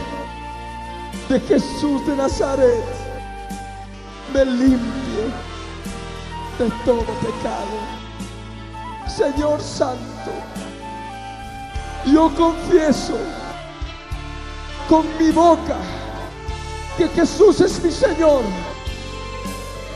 [1.28, 2.84] de Jesús de Nazaret
[4.32, 5.24] me limpie
[6.58, 7.76] de todo pecado.
[9.08, 10.30] Señor Santo,
[12.06, 13.16] yo confieso
[14.88, 15.97] con mi boca
[16.98, 18.42] que Jesús es mi Señor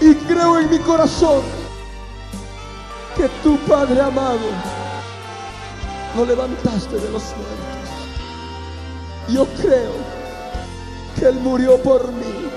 [0.00, 1.42] y creo en mi corazón
[3.16, 4.38] que tu Padre amado
[6.16, 7.90] lo levantaste de los muertos.
[9.28, 9.92] Yo creo
[11.18, 12.48] que Él murió por mí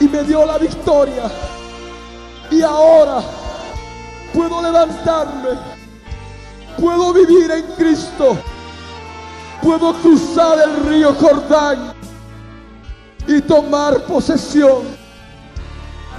[0.00, 1.30] y me dio la victoria
[2.50, 3.22] y ahora
[4.34, 5.58] puedo levantarme,
[6.78, 8.36] puedo vivir en Cristo
[9.64, 11.93] puedo cruzar el río Jordán
[13.26, 14.82] y tomar posesión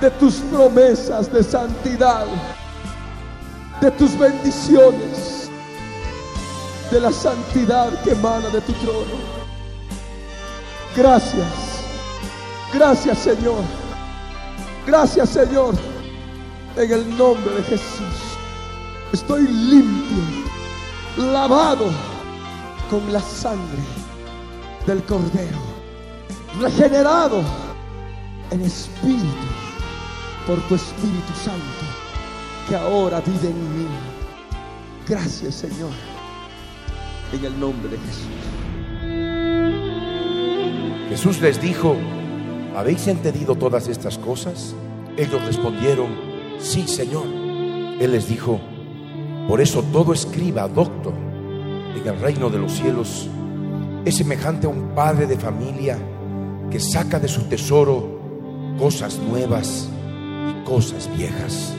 [0.02, 2.26] de tus promesas de santidad,
[3.82, 5.50] de tus bendiciones,
[6.92, 9.36] de la santidad que emana de tu trono.
[10.96, 11.84] Gracias,
[12.74, 13.64] gracias Señor,
[14.86, 15.76] gracias Señor,
[16.76, 18.36] en el nombre de Jesús.
[19.14, 20.24] Estoy limpio,
[21.18, 21.86] lavado
[22.90, 23.84] con la sangre
[24.86, 25.75] del Cordero,
[26.60, 27.42] regenerado
[28.52, 29.26] en espíritu
[30.48, 31.62] por tu Espíritu Santo
[32.70, 33.88] que ahora vive en mí.
[35.08, 35.92] Gracias Señor,
[37.34, 38.28] en el nombre de Jesús.
[41.10, 41.96] Jesús les dijo,
[42.76, 44.76] ¿habéis entendido todas estas cosas?
[45.18, 46.08] Ellos respondieron,
[46.60, 47.26] sí Señor.
[47.26, 48.60] Él les dijo,
[49.48, 51.14] por eso todo escriba, doctor,
[51.96, 53.30] en el reino de los cielos
[54.04, 55.98] es semejante a un padre de familia
[56.72, 58.20] que saca de su tesoro
[58.80, 59.90] cosas nuevas
[60.50, 61.74] y cosas viejas.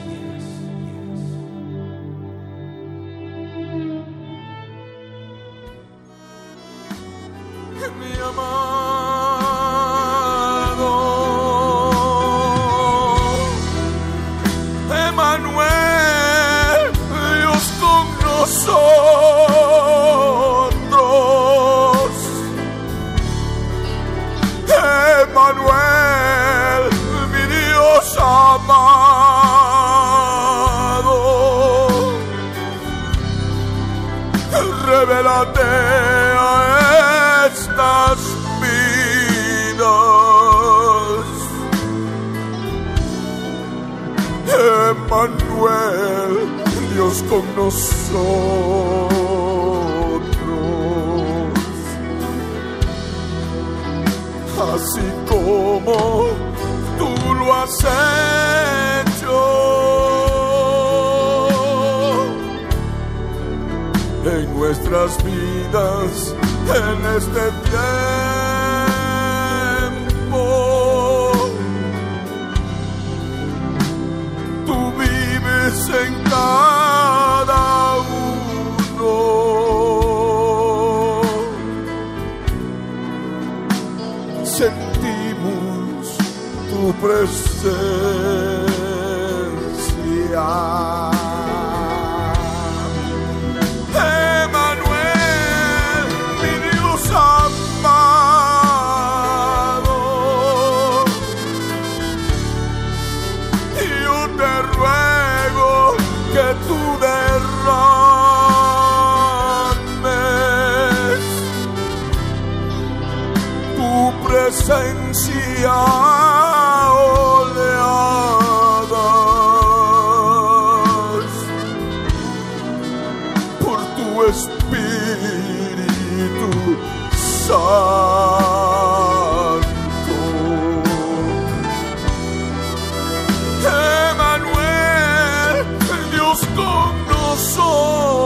[136.57, 138.17] Con nosotros.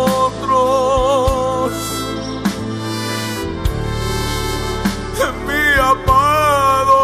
[5.46, 7.00] Mi amado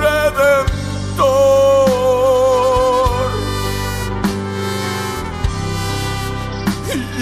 [0.00, 1.20] Redentor.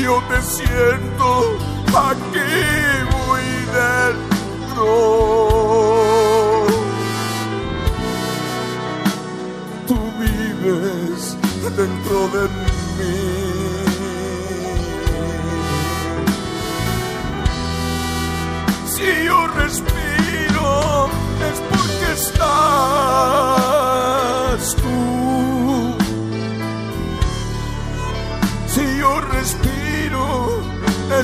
[0.02, 1.28] Yo te siento
[1.94, 2.50] aquí
[3.12, 3.46] muy
[3.78, 4.90] dentro.
[9.86, 11.20] Tú vives
[11.76, 12.57] dentro de mí.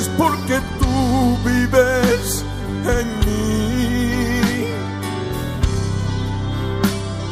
[0.04, 2.44] Es porque tú vives
[2.98, 4.66] en mí.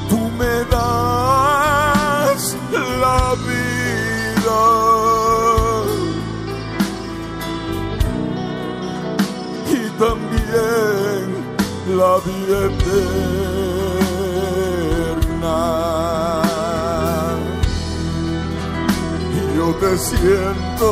[0.09, 2.41] Tú me das
[3.05, 4.63] la vida.
[9.79, 11.25] Y también
[12.01, 13.19] la vida eterna.
[19.57, 20.89] Yo te siento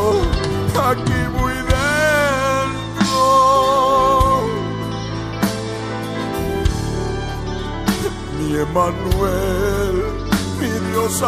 [8.60, 9.94] Emanuel,
[10.58, 11.22] mi Dios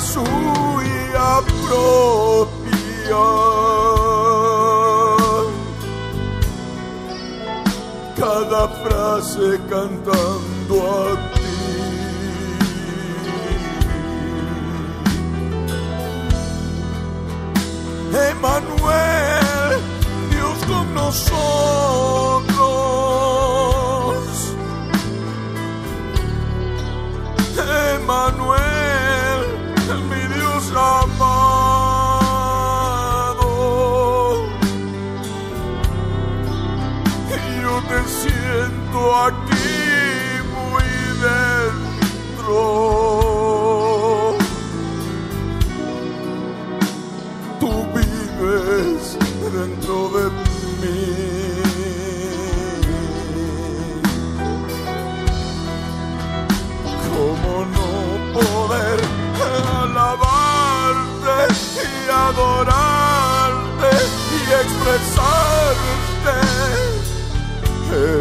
[0.00, 3.26] suya, propia.
[8.16, 11.46] Cada frase cantando a ti.
[18.30, 19.80] Emanuel,
[20.30, 22.35] Dios con nosotros.
[39.14, 40.88] Aquí muy
[41.26, 42.58] dentro.
[47.60, 49.18] Tú vives
[49.52, 50.24] dentro de
[50.80, 51.00] mí.
[57.08, 57.88] ¿Cómo no
[58.38, 58.98] poder
[59.82, 61.36] alabarte
[61.82, 62.95] y adorarte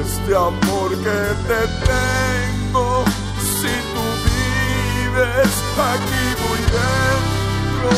[0.05, 2.87] este amor que te tengo?
[3.59, 5.53] Si tú vives
[5.93, 7.93] aquí muy dentro,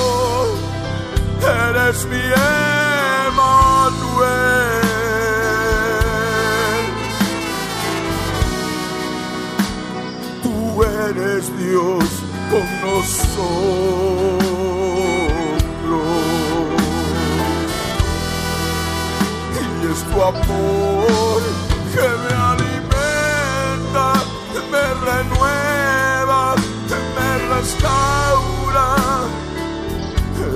[1.70, 2.26] eres mi
[3.28, 3.68] Emanuel.
[10.44, 12.06] Tú eres Dios
[12.52, 13.28] con nosotros.
[19.60, 21.66] Y es tu amor
[21.98, 24.07] que me alimenta,
[24.72, 26.41] me renueva,
[27.15, 28.88] me restaura.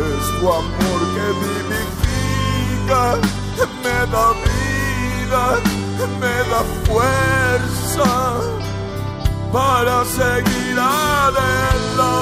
[0.10, 3.04] Es tu amor que vivifica,
[3.84, 5.44] me da vida,
[6.22, 8.12] me da fuerza.
[9.52, 12.22] para seguir adelante.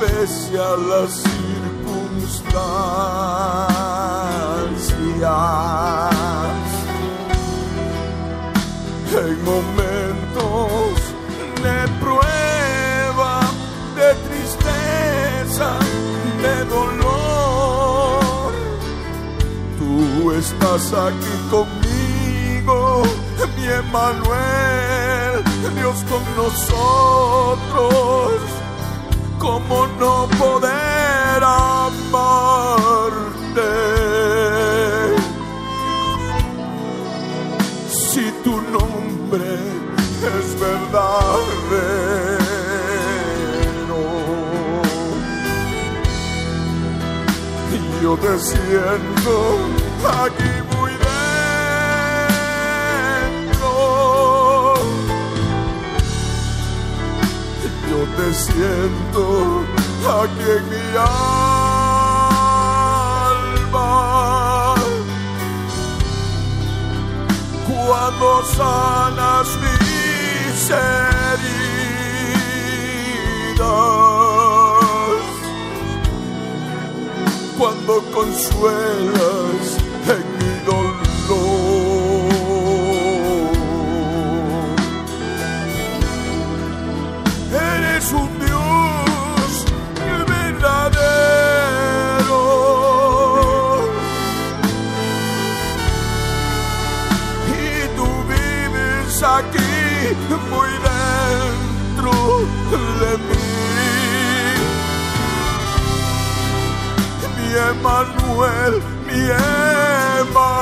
[0.00, 1.31] Pese a las
[9.14, 10.96] en momentos
[11.62, 13.40] de prueba,
[13.96, 15.70] de tristeza,
[16.42, 18.52] de dolor,
[19.78, 23.02] tú estás aquí conmigo,
[23.56, 28.32] mi Emanuel, Dios con nosotros.
[29.38, 32.52] ¿Cómo no poder amarte?
[37.88, 39.54] Si tu nombre
[40.38, 42.02] es verdadero.
[48.02, 49.34] Yo te siento
[50.04, 50.92] aquí muy
[53.50, 53.70] dentro.
[57.88, 59.22] Yo te siento
[60.06, 61.14] aquí en mi alma.
[67.66, 71.22] Cuando sanas mis heridas.
[77.58, 79.41] Cuando consuelas
[107.82, 108.74] Emanuel,
[109.06, 109.18] mi
[110.20, 110.52] Emanuel.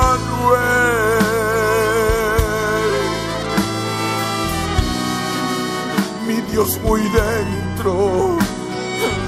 [6.25, 7.93] mi Dios muy dentro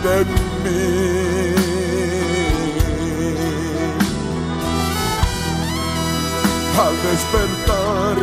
[0.06, 0.26] de
[0.64, 0.86] mí.
[6.84, 8.16] Al despertar,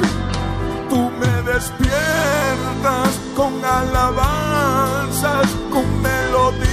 [0.89, 6.71] tú me despiertas con alabanzas, con melodías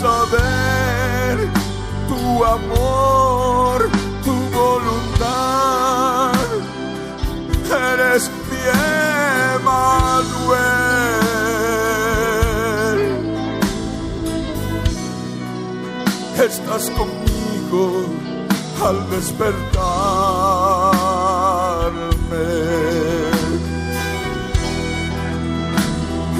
[0.00, 1.34] saber
[2.08, 3.78] tu amor,
[4.24, 6.32] tu voluntad
[7.92, 8.62] eres mi
[9.56, 9.96] Emanuel.
[16.48, 17.84] Estás conmigo
[18.86, 19.66] al despertarme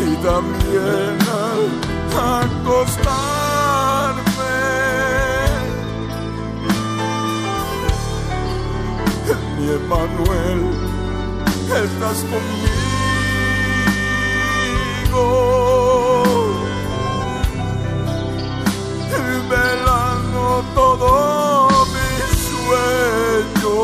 [0.05, 1.06] y también
[2.77, 4.55] acostarme.
[9.57, 10.61] Mi Emanuel,
[11.85, 12.65] estás conmigo,
[19.49, 20.45] velando
[20.75, 21.11] todo
[21.95, 22.11] mi
[22.53, 23.79] sueño,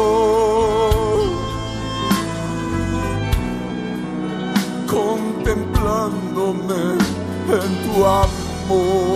[4.86, 6.82] contemplándome
[7.48, 8.32] en tu amor.
[8.73, 9.11] ¿Cómo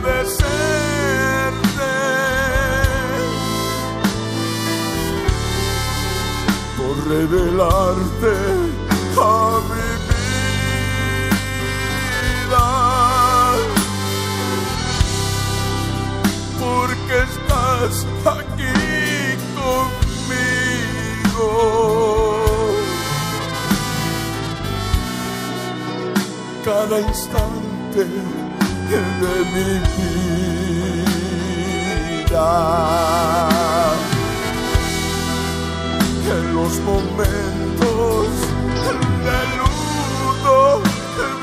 [0.00, 1.90] agradecerte
[6.76, 8.34] por revelarte
[9.20, 10.30] a mi vida.
[16.58, 17.94] porque estás
[18.26, 18.78] aquí
[19.56, 21.48] conmigo.
[26.64, 28.02] Cada instante
[28.98, 30.80] de mi vida.
[36.28, 38.28] En los momentos
[39.26, 40.58] de luto,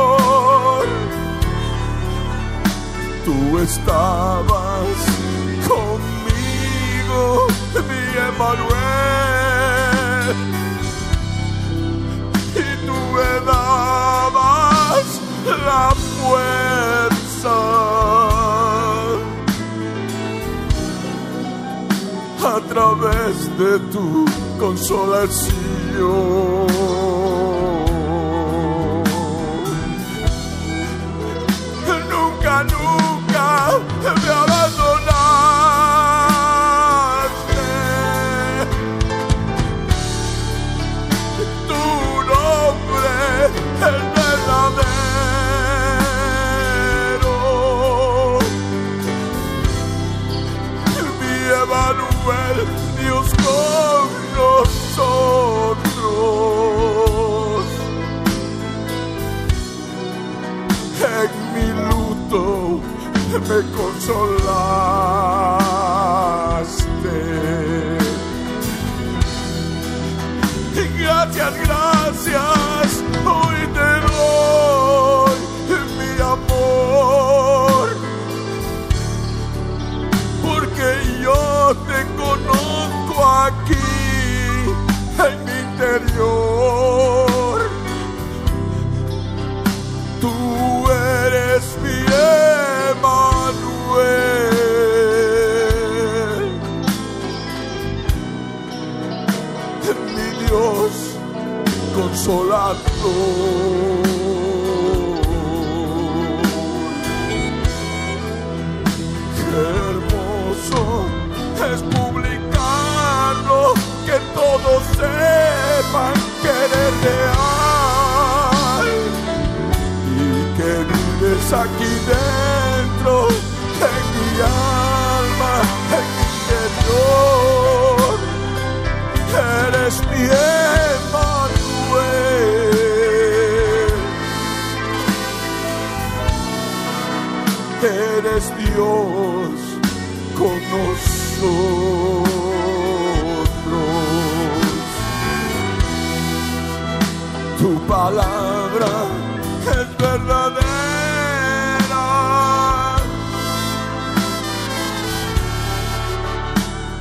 [3.24, 4.98] tú estabas
[5.66, 7.20] conmigo,
[7.88, 8.79] mi Emanuel.
[15.46, 17.56] La fuerza
[22.42, 24.24] a través de tu
[24.58, 25.60] consolación.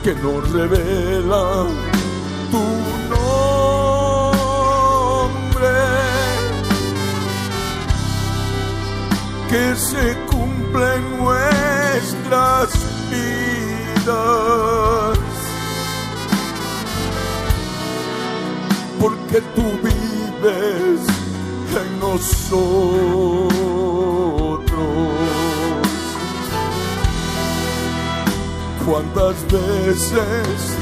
[0.10, 1.68] Que nos revela
[2.49, 2.64] tu
[3.14, 3.38] nombre.
[9.49, 12.69] Que se cumple nuestras
[13.11, 14.10] vidas.
[18.99, 21.02] Porque tú vives
[21.81, 23.10] en nosotros.
[28.90, 30.78] Cuántas veces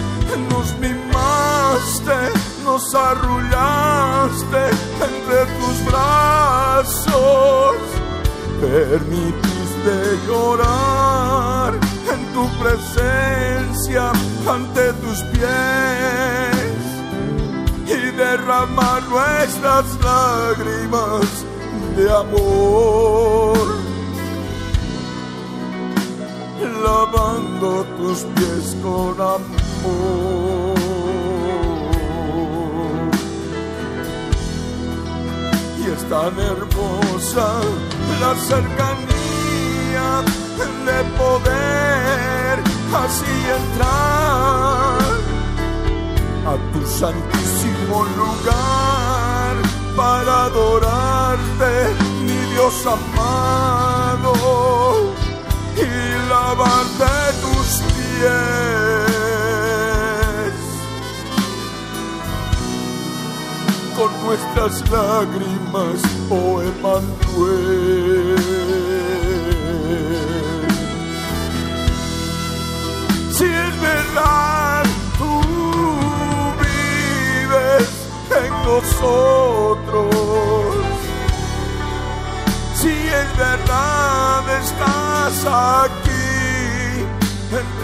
[0.49, 4.63] nos mimaste, nos arrullaste
[5.01, 7.75] entre tus brazos,
[8.61, 11.73] permitiste llorar
[12.13, 14.13] en tu presencia
[14.49, 16.79] ante tus pies
[17.87, 21.27] y derramar nuestras lágrimas
[21.97, 23.77] de amor,
[27.59, 30.77] tus pies con amor.
[35.79, 37.47] Y es tan hermosa
[38.21, 40.23] la cercanía
[40.85, 42.55] de poder
[43.05, 45.17] así entrar
[46.45, 49.55] a tu santísimo lugar
[49.95, 51.73] para adorarte,
[52.23, 54.33] mi Dios amado,
[55.75, 57.46] y lavarte
[63.97, 68.37] con nuestras lágrimas, oh Emanuel.
[73.31, 74.83] Si es verdad,
[75.17, 75.41] tú
[76.61, 77.89] vives
[78.43, 80.15] en nosotros.
[82.75, 86.06] Si es verdad, estás aquí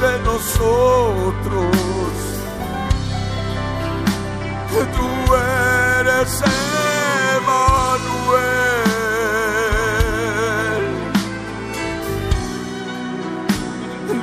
[0.03, 1.77] entre nosotros.
[4.95, 6.41] Tú eres
[7.38, 7.73] Emanuel.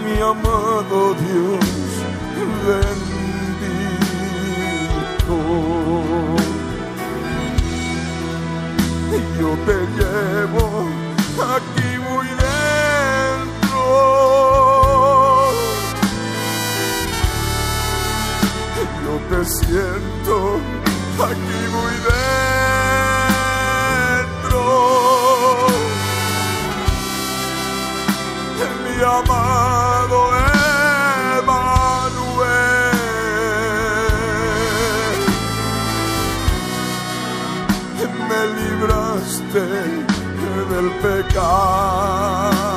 [0.04, 1.66] mi amado Dios
[2.66, 2.96] bendito.
[9.40, 10.66] Yo te llevo
[11.56, 11.79] aquí
[19.30, 20.58] te siento
[21.22, 21.94] aquí muy
[24.50, 24.62] dentro.
[28.66, 30.18] En mi amado
[31.38, 32.90] Emanuel,
[38.28, 39.64] me libraste
[40.70, 42.69] del pecado.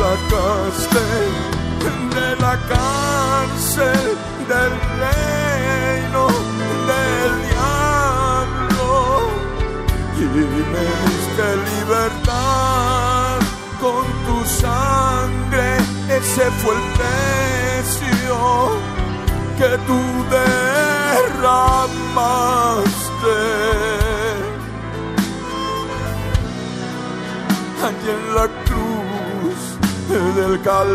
[0.00, 1.06] Sacaste
[2.16, 4.06] de la cárcel
[4.50, 4.72] del
[5.02, 6.24] reino
[6.90, 8.88] del diablo
[10.16, 10.24] y
[10.72, 13.36] me diste libertad
[13.82, 15.68] con tu sangre.
[16.18, 18.38] Ese fue el precio
[19.58, 20.00] que tú
[20.36, 21.60] derramaste.
[27.86, 28.46] Allí en la
[30.10, 30.90] del Calvario.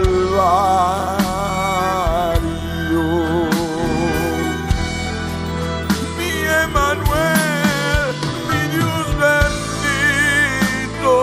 [6.17, 6.31] Mi
[6.63, 8.13] Emanuel,
[8.49, 11.15] mi Dios bendito.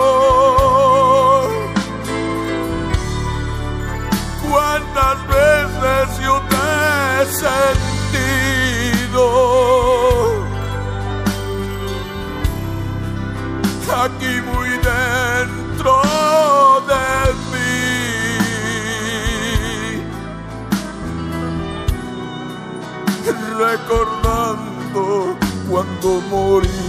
[4.49, 6.63] Cuántas veces yo te
[7.21, 9.25] he sentido.
[14.03, 14.33] Aquí
[23.63, 25.37] recordando
[25.69, 26.83] cuando moría.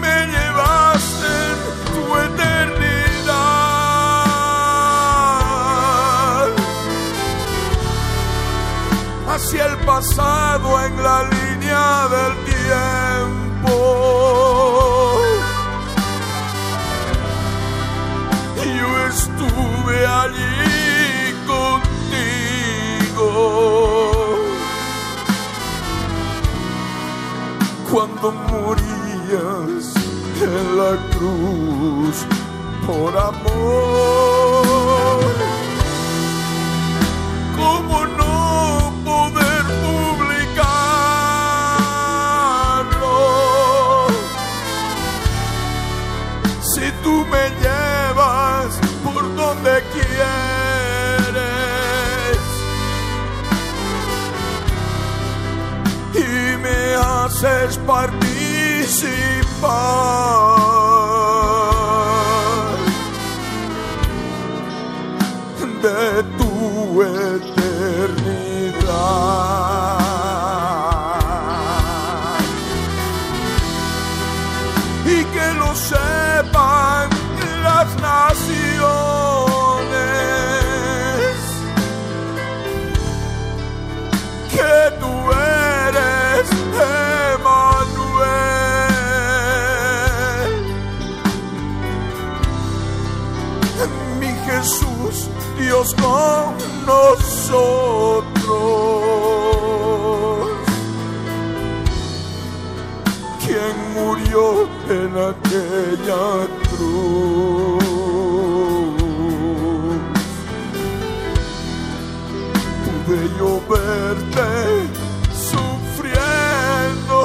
[0.00, 1.58] Me llevaste en
[1.92, 3.38] tu eternidad
[9.28, 12.34] hacia el pasado en la línea del
[27.90, 29.94] cuando morías
[30.42, 32.26] en la cruz
[32.86, 34.07] por amor.
[57.44, 58.18] Haces participar
[65.82, 67.02] de tu
[95.88, 96.56] Dios con
[96.86, 97.68] nosotros.
[103.44, 106.24] Quien murió en aquella
[106.70, 107.84] cruz.
[112.84, 114.48] Pude yo verte
[115.32, 117.16] sufriendo,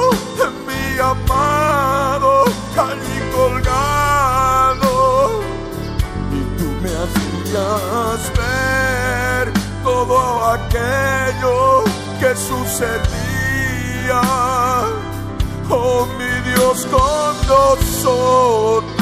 [0.66, 2.30] mi amado,
[2.76, 4.92] allí colgado
[6.32, 8.13] y tú me hacías
[10.06, 11.84] todo aquello
[12.20, 14.20] que sucedía.
[15.70, 18.92] Oh mi Dios con nosotros.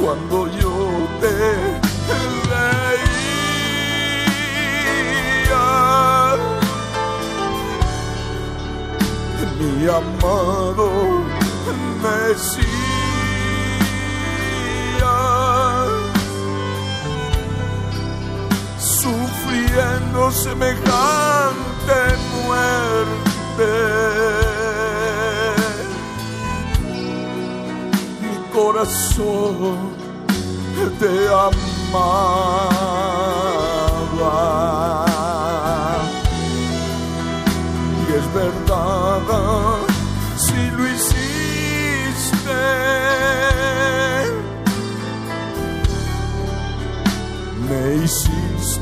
[0.00, 0.74] Cuando yo
[1.20, 1.67] te
[9.78, 10.90] mi amado
[12.02, 12.68] Mesías,
[18.78, 21.98] sufriendo semejante
[22.44, 23.72] muerte.
[28.20, 29.76] Mi corazón
[30.98, 31.14] te
[31.92, 32.48] amaba.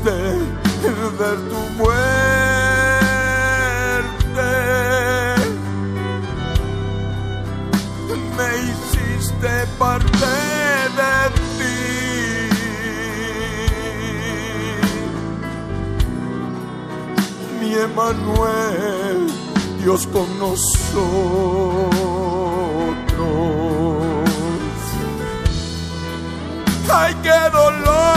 [0.07, 1.97] de tu muerte.
[8.37, 10.31] Me hiciste parte
[10.99, 11.15] de
[11.57, 11.79] ti.
[17.59, 19.19] Mi Emanuel,
[19.81, 20.77] Dios con nosotros.
[26.89, 28.16] Ay, qué dolor.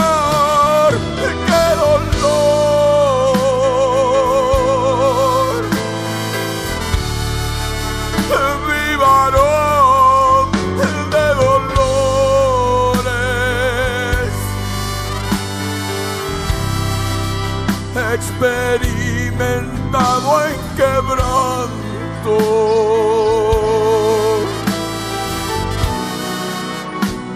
[18.41, 22.37] experimentado en quebranto.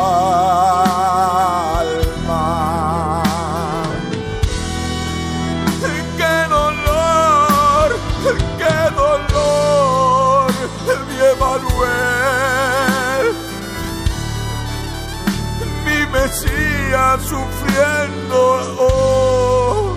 [17.20, 18.38] sufriendo
[18.80, 19.94] oh,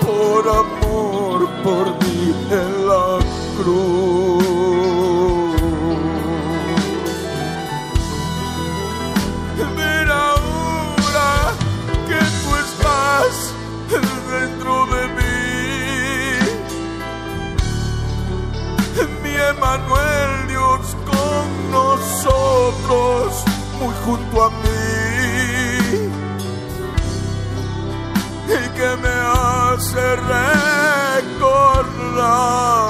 [0.02, 3.20] por amor por mí en la
[3.58, 3.95] cruz.
[23.80, 24.56] muy junto a mí.
[28.48, 30.16] Y que me hace
[31.76, 32.85] recordar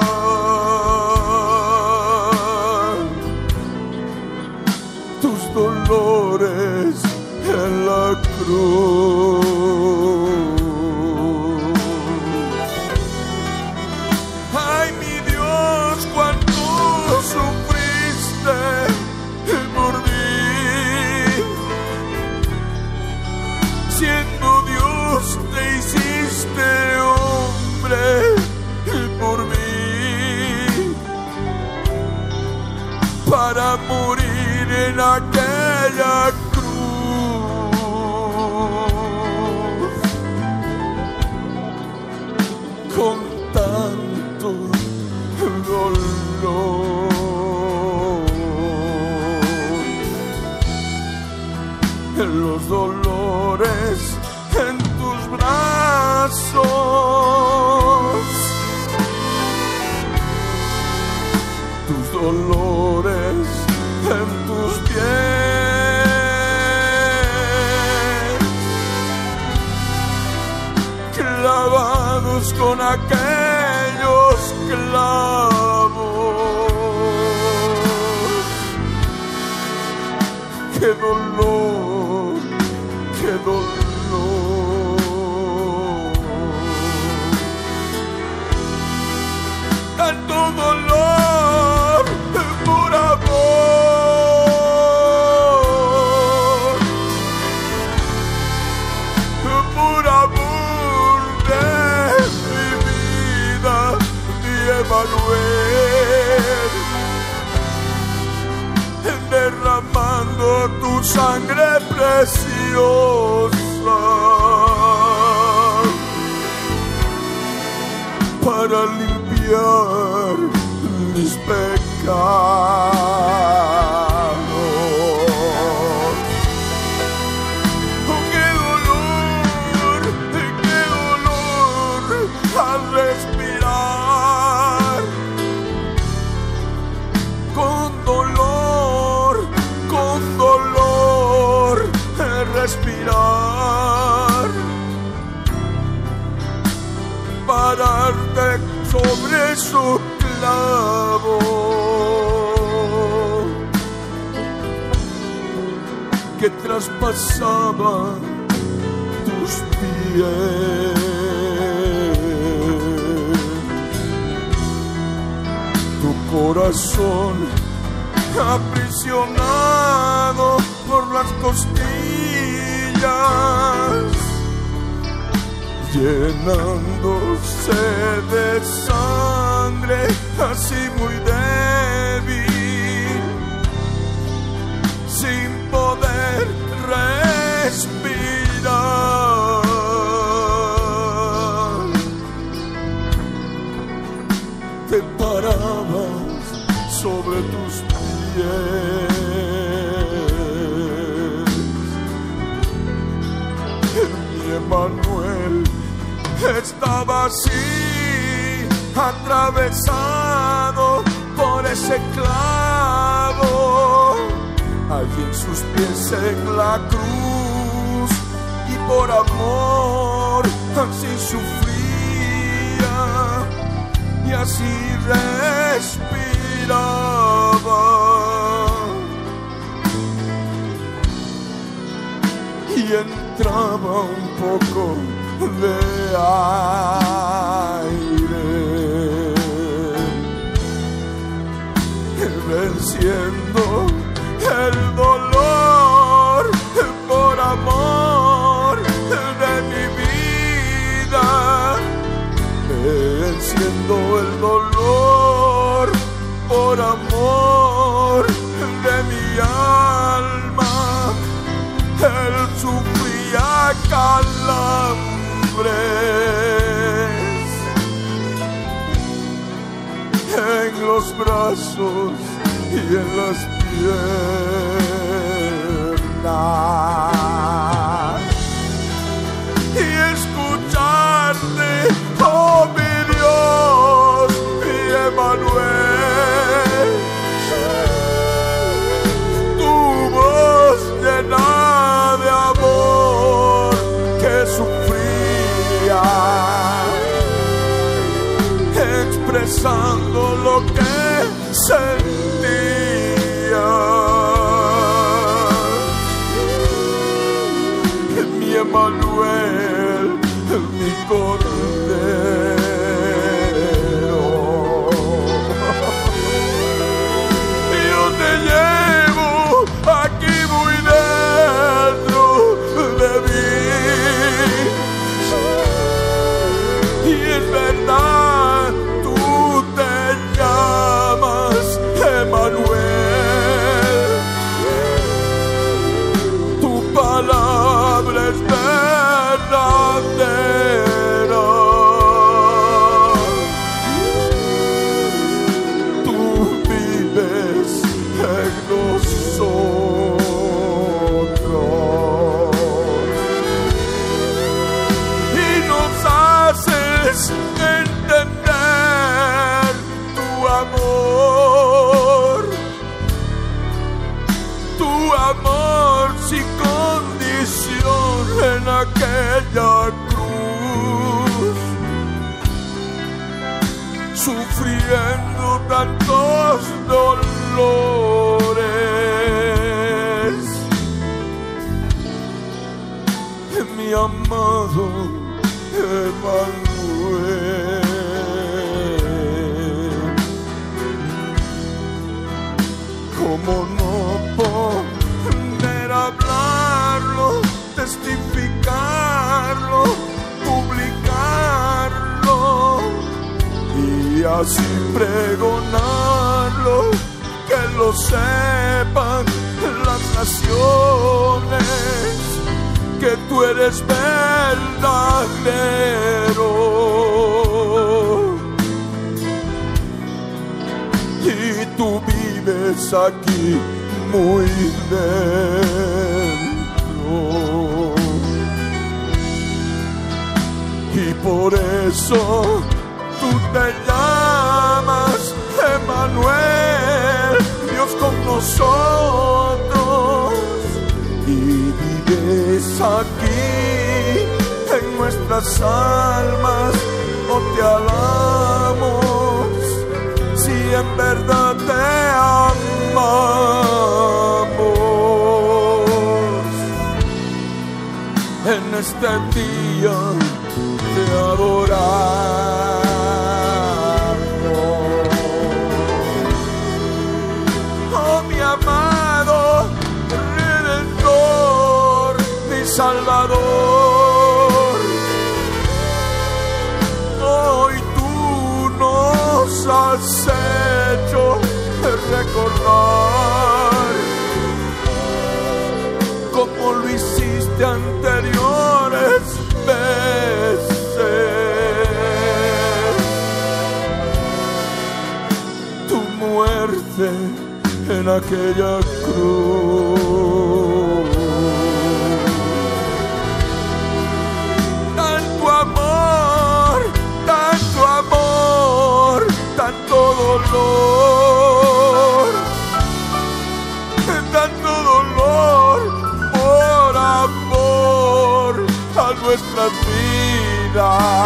[35.96, 36.35] your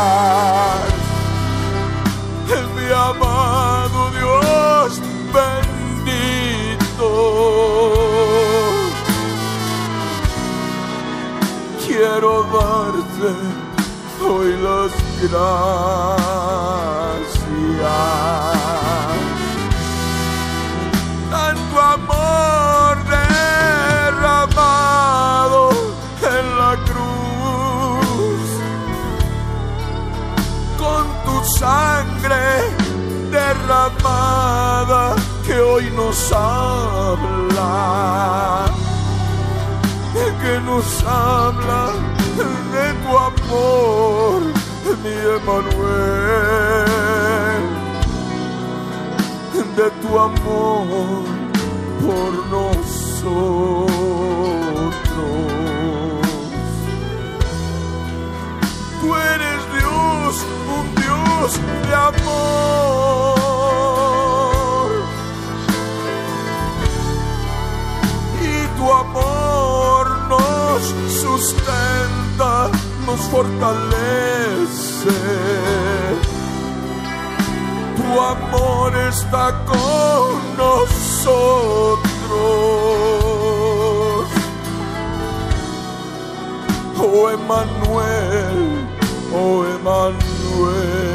[0.00, 0.92] vidas.
[2.76, 5.00] Mi amado Dios
[5.34, 7.08] bendito.
[11.86, 13.30] Quiero darte
[14.24, 16.60] hoy las gracias.
[31.60, 32.72] Sangre
[33.30, 35.02] derramada
[35.46, 37.66] que hoy nos habla,
[40.42, 41.82] que nos habla
[42.74, 44.40] de tu amor,
[45.02, 45.64] mi Emanuel,
[49.76, 51.24] de tu amor
[52.04, 53.90] por nosotros.
[59.00, 60.34] Tú eres Dios,
[61.58, 63.30] De amor.
[68.40, 70.82] Y tu amor nos
[71.20, 72.70] sustenta,
[73.06, 75.18] nos fortalece.
[77.96, 82.00] Tu amor está con nosotros.
[87.02, 88.86] Oh Emanuel,
[89.34, 91.09] oh Emanuel.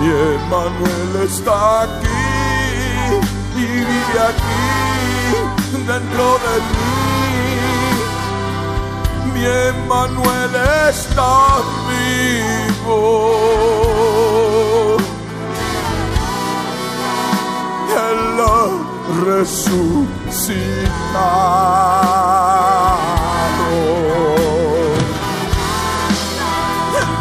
[0.00, 2.24] Mi Emanuel está aquí
[3.56, 4.66] y vive aquí
[5.86, 6.98] dentro de mí.
[9.34, 10.54] Mi Emanuel
[10.88, 11.32] está
[11.88, 12.98] vivo.
[19.08, 20.88] Resucitado.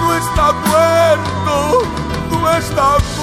[0.02, 1.82] No está muerto,
[2.32, 3.17] no está.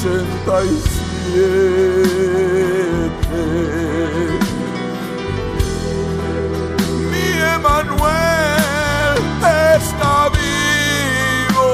[0.00, 0.40] 87
[7.10, 9.18] mi Emanuel
[9.76, 11.68] está vivo.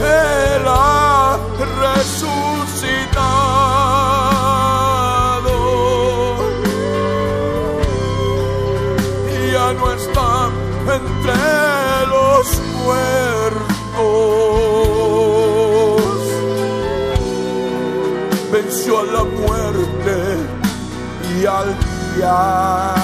[0.00, 1.38] Él ha
[1.82, 2.66] resucitado.
[9.52, 10.30] Ya no está
[10.96, 12.46] entre los
[12.84, 13.23] muertos
[21.44, 23.03] y